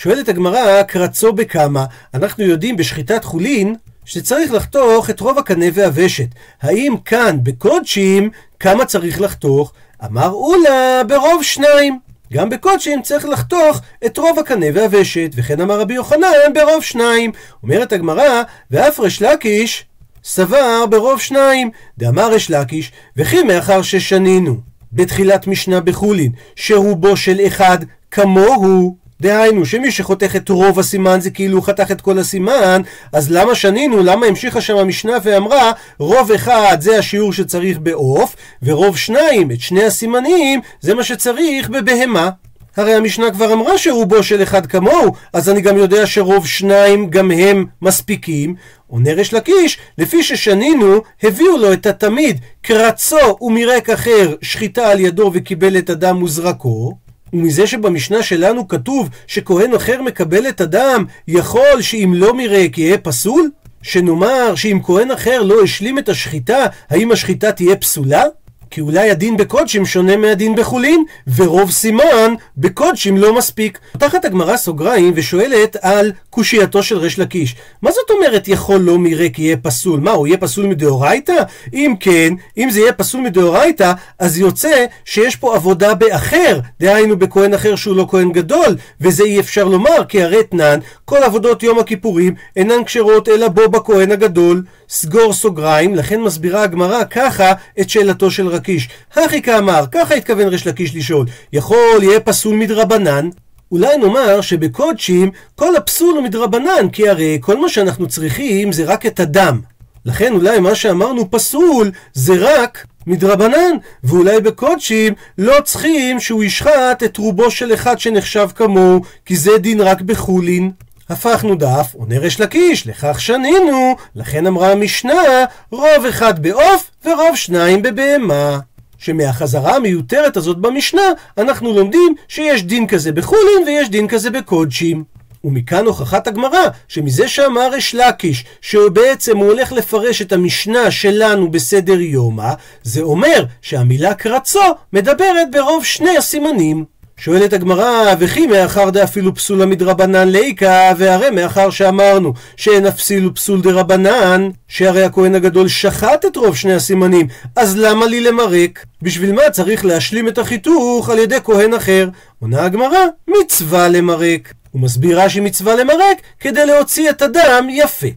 שואלת 0.03 0.29
הגמרא, 0.29 0.83
קרצו 0.83 1.33
בכמה? 1.33 1.85
אנחנו 2.15 2.45
יודעים 2.45 2.77
בשחיטת 2.77 3.25
חולין 3.25 3.75
שצריך 4.05 4.53
לחתוך 4.53 5.11
את 5.11 5.21
רוב 5.21 5.39
הקנה 5.39 5.65
והוושת. 5.75 6.27
האם 6.63 6.95
כאן 7.05 7.39
בקודשים 7.43 8.31
כמה 8.61 8.85
צריך 8.85 9.21
לחתוך? 9.21 9.73
אמר 10.05 10.31
אולה 10.31 11.03
ברוב 11.09 11.43
שניים. 11.43 11.99
גם 12.33 12.51
בקודשים 12.51 13.03
צריך 13.03 13.25
לחתוך 13.25 13.81
את 14.07 14.19
רוב 14.19 14.39
הקנה 14.39 14.67
והוושת, 14.75 15.31
וכן 15.35 15.61
אמר 15.61 15.81
רבי 15.81 15.95
יוחנן 15.95 16.53
ברוב 16.55 16.83
שניים. 16.83 17.33
אומרת 17.63 17.93
הגמרא, 17.93 18.43
ואף 18.71 19.01
ריש 19.01 19.23
לקיש 19.23 19.85
סבר 20.25 20.87
ברוב 20.91 21.21
שניים. 21.21 21.71
דאמר 21.99 22.33
ריש 22.33 22.51
לקיש, 22.51 22.93
וכי 23.17 23.43
מאחר 23.43 23.83
ששנינו 23.83 24.57
בתחילת 24.93 25.47
משנה 25.47 25.81
בחולין, 25.81 26.33
שרובו 26.57 27.17
של 27.17 27.41
אחד 27.47 27.79
כמוהו, 28.11 29.00
דהיינו 29.20 29.66
שמי 29.66 29.90
שחותך 29.90 30.37
את 30.37 30.48
רוב 30.48 30.78
הסימן 30.78 31.20
זה 31.20 31.30
כאילו 31.30 31.56
הוא 31.56 31.64
חתך 31.64 31.90
את 31.90 32.00
כל 32.00 32.18
הסימן, 32.18 32.83
אז 33.12 33.30
למה 33.30 33.54
שנינו, 33.54 34.02
למה 34.02 34.26
המשיכה 34.26 34.61
שם 34.61 34.76
המשנה 34.76 35.12
ואמרה 35.22 35.72
רוב 35.98 36.33
אחד 36.33 36.76
זה 36.80 36.98
השיעור 36.98 37.33
שצריך 37.33 37.78
בעוף, 37.78 38.37
ורוב 38.62 38.96
שניים, 38.96 39.50
את 39.50 39.61
שני 39.61 39.85
הסימנים, 39.85 40.61
זה 40.80 40.94
מה 40.94 41.02
שצריך 41.04 41.68
בבהמה. 41.68 42.30
הרי 42.76 42.94
המשנה 42.94 43.30
כבר 43.30 43.52
אמרה 43.52 43.78
שרובו 43.78 44.22
של 44.22 44.42
אחד 44.42 44.66
כמוהו, 44.66 45.12
אז 45.33 45.48
אני 45.48 45.61
גם 45.61 45.76
יודע 45.76 46.06
שרוב 46.06 46.46
שניים 46.46 47.11
גם 47.11 47.30
הם 47.30 47.66
מספיקים. 47.83 48.54
עונה 48.87 49.12
ריש 49.12 49.35
לקיש, 49.35 49.78
לפי 49.98 50.22
ששנינו, 50.22 51.00
הביאו 51.22 51.56
לו 51.56 51.72
את 51.72 51.87
התמיד 51.87 52.40
קרצו 52.62 53.37
ומרק 53.40 53.90
אחר 53.90 54.35
שחיטה 54.42 54.88
על 54.88 55.00
ידו 55.00 55.30
וקיבל 55.35 55.78
את 55.78 55.90
הדם 55.90 56.22
וזרקו. 56.22 56.92
ומזה 57.33 57.66
שבמשנה 57.66 58.23
שלנו 58.23 58.69
כתוב 58.69 59.09
שכהן 59.27 59.75
אחר 59.75 60.03
מקבל 60.03 60.49
את 60.49 60.61
הדם, 60.61 61.05
יכול 61.29 61.81
שאם 61.83 62.12
לא 62.16 62.35
מרק 62.35 62.79
יהיה 62.79 62.99
פסול? 62.99 63.51
שנאמר 63.83 64.55
שאם 64.55 64.79
כהן 64.83 65.11
אחר 65.11 65.43
לא 65.43 65.62
השלים 65.62 65.99
את 65.99 66.09
השחיטה, 66.09 66.66
האם 66.90 67.12
השחיטה 67.12 67.53
תהיה 67.53 67.77
פסולה? 67.77 68.23
כי 68.71 68.81
אולי 68.81 69.11
הדין 69.11 69.37
בקודשים 69.37 69.87
שונה 69.87 70.16
מהדין 70.16 70.57
בחולין, 70.57 71.05
ורוב 71.37 71.71
סימן 71.71 72.35
בקודשים 72.57 73.16
לא 73.16 73.37
מספיק. 73.37 73.79
פותחת 73.93 74.25
הגמרא 74.25 74.57
סוגריים 74.57 75.12
ושואלת 75.16 75.77
על 75.81 76.12
קושייתו 76.31 76.83
של 76.83 76.99
ריש 76.99 77.19
לקיש. 77.19 77.57
מה 77.83 77.90
זאת 77.90 78.11
אומרת 78.11 78.49
יכול 78.49 78.81
לא 78.81 78.99
מרק 78.99 79.38
יהיה 79.38 79.57
פסול? 79.57 80.01
מה, 80.01 80.11
הוא 80.11 80.27
יהיה 80.27 80.38
פסול 80.38 80.66
מדאורייתא? 80.66 81.43
אם 81.75 81.95
כן, 82.01 82.35
אם 82.59 82.71
זה 82.71 82.81
יהיה 82.81 82.93
פסול 82.93 83.21
מדאורייתא, 83.21 83.93
אז 84.19 84.38
יוצא 84.38 84.85
שיש 85.05 85.37
פה 85.37 85.55
עבודה 85.55 85.95
באחר, 85.95 86.61
דהיינו 86.81 87.19
בכהן 87.19 87.55
אחר 87.55 87.77
שהוא 87.77 87.97
לא 87.97 88.07
כהן 88.11 88.33
גדול, 88.33 88.77
וזה 89.01 89.25
אי 89.25 89.40
אפשר 89.40 89.64
לומר, 89.64 90.05
כי 90.09 90.23
הרי 90.23 90.45
תנן, 90.45 90.79
כל 91.05 91.19
עבודות 91.23 91.62
יום 91.62 91.79
הכיפורים 91.79 92.35
אינן 92.57 92.85
כשרות 92.85 93.29
אלא 93.29 93.49
בו 93.49 93.69
בכהן 93.69 94.12
הגדול. 94.12 94.62
סגור 94.88 95.33
סוגריים, 95.33 95.95
לכן 95.95 96.21
מסבירה 96.21 96.62
הגמרא 96.62 97.05
ככה 97.05 97.53
את 97.81 97.90
שאלתו 97.90 98.31
של 98.31 98.47
רקיש. 98.47 98.88
הכי 99.14 99.43
כאמר, 99.43 99.85
ככה 99.93 100.14
התכוון 100.14 100.49
ריש 100.49 100.66
לקיש 100.66 100.97
לשאול, 100.97 101.27
יכול 101.53 102.03
יהיה 102.03 102.21
פסול 102.21 102.57
מדרבנן? 102.57 103.29
אולי 103.72 103.96
נאמר 103.96 104.40
שבקודשים 104.40 105.30
כל 105.54 105.76
הפסול 105.76 106.14
הוא 106.16 106.24
מדרבנן, 106.24 106.88
כי 106.92 107.09
הרי 107.09 107.38
כל 107.40 107.61
מה 107.61 107.68
שאנחנו 107.68 108.09
צריכים 108.09 108.72
זה 108.72 108.85
רק 108.85 109.06
את 109.06 109.20
הדם. 109.20 109.61
לכן 110.04 110.33
אולי 110.33 110.61
מה 110.61 110.74
שאמרנו 110.74 111.30
פסול 111.30 111.90
זה 112.12 112.35
רק 112.38 112.87
מדרבנן, 113.06 113.76
ואולי 114.04 114.40
בקודשים 114.40 115.14
לא 115.38 115.56
צריכים 115.64 116.20
שהוא 116.20 116.44
ישחט 116.44 117.02
את 117.04 117.16
רובו 117.16 117.50
של 117.50 117.74
אחד 117.74 117.98
שנחשב 117.98 118.48
כמוהו, 118.54 119.00
כי 119.26 119.37
זה 119.37 119.59
דין 119.59 119.80
רק 119.80 120.00
בחולין. 120.00 120.70
הפכנו 121.09 121.54
דף, 121.54 121.94
עונה 121.94 122.18
ריש 122.18 122.40
לקיש, 122.40 122.87
לכך 122.87 123.20
שנינו, 123.20 123.96
לכן 124.14 124.46
אמרה 124.46 124.72
המשנה, 124.72 125.44
רוב 125.70 126.06
אחד 126.09 126.42
בעוף 126.42 126.90
ורוב 127.04 127.37
שניים 127.37 127.83
בבהמה. 127.83 128.59
שמהחזרה 129.01 129.77
המיותרת 129.77 130.37
הזאת 130.37 130.59
במשנה, 130.59 131.03
אנחנו 131.39 131.73
לומדים 131.73 132.15
שיש 132.29 132.63
דין 132.63 132.87
כזה 132.87 133.13
בחולין 133.13 133.63
ויש 133.67 133.91
דין 133.91 134.09
כזה 134.09 134.31
בקודשים. 134.31 135.05
ומכאן 135.45 135.87
הוכחת 135.87 136.27
הגמרא, 136.27 136.67
שמזה 136.89 137.29
שאמר 137.29 137.71
ריש 137.73 137.95
לקיש, 137.95 138.45
שבעצם 138.61 139.37
הוא 139.37 139.47
הולך 139.47 139.73
לפרש 139.73 140.23
את 140.23 140.33
המשנה 140.33 140.91
שלנו 140.91 141.51
בסדר 141.51 142.01
יומא, 142.01 142.53
זה 142.83 143.03
אומר 143.03 143.45
שהמילה 143.63 144.15
קרצו 144.15 144.61
מדברת 144.93 145.51
ברוב 145.53 145.85
שני 145.85 146.17
הסימנים. 146.17 146.85
שואלת 147.22 147.52
הגמרא, 147.52 148.14
וכי 148.18 148.46
מאחר 148.46 148.90
דאפילו 148.90 149.35
פסולה 149.35 149.66
מדרבנן 149.66 150.28
ליקה, 150.28 150.92
והרי 150.96 151.30
מאחר 151.30 151.70
שאמרנו 151.70 152.33
שאין 152.56 152.87
אפסילו 152.87 153.35
פסול 153.35 153.61
דרבנן, 153.61 154.48
שהרי 154.68 155.04
הכהן 155.04 155.35
הגדול 155.35 155.68
שחט 155.68 156.24
את 156.24 156.37
רוב 156.37 156.56
שני 156.56 156.74
הסימנים, 156.74 157.26
אז 157.56 157.76
למה 157.76 158.06
לי 158.06 158.20
למרק? 158.20 158.85
בשביל 159.02 159.33
מה 159.33 159.50
צריך 159.52 159.85
להשלים 159.85 160.28
את 160.28 160.38
החיתוך 160.38 161.11
על 161.11 161.18
ידי 161.18 161.38
כהן 161.44 161.74
אחר? 161.74 162.09
עונה 162.38 162.64
הגמרא, 162.64 163.04
מצווה 163.28 163.88
למרק. 163.88 164.52
הוא 164.70 164.83
מסביר 164.83 165.20
רש"י 165.20 165.40
מצווה 165.40 165.76
למרק 165.76 166.20
כדי 166.40 166.66
להוציא 166.66 167.11
את 167.11 167.22
הדם 167.22 167.66
יפה. 167.70 168.09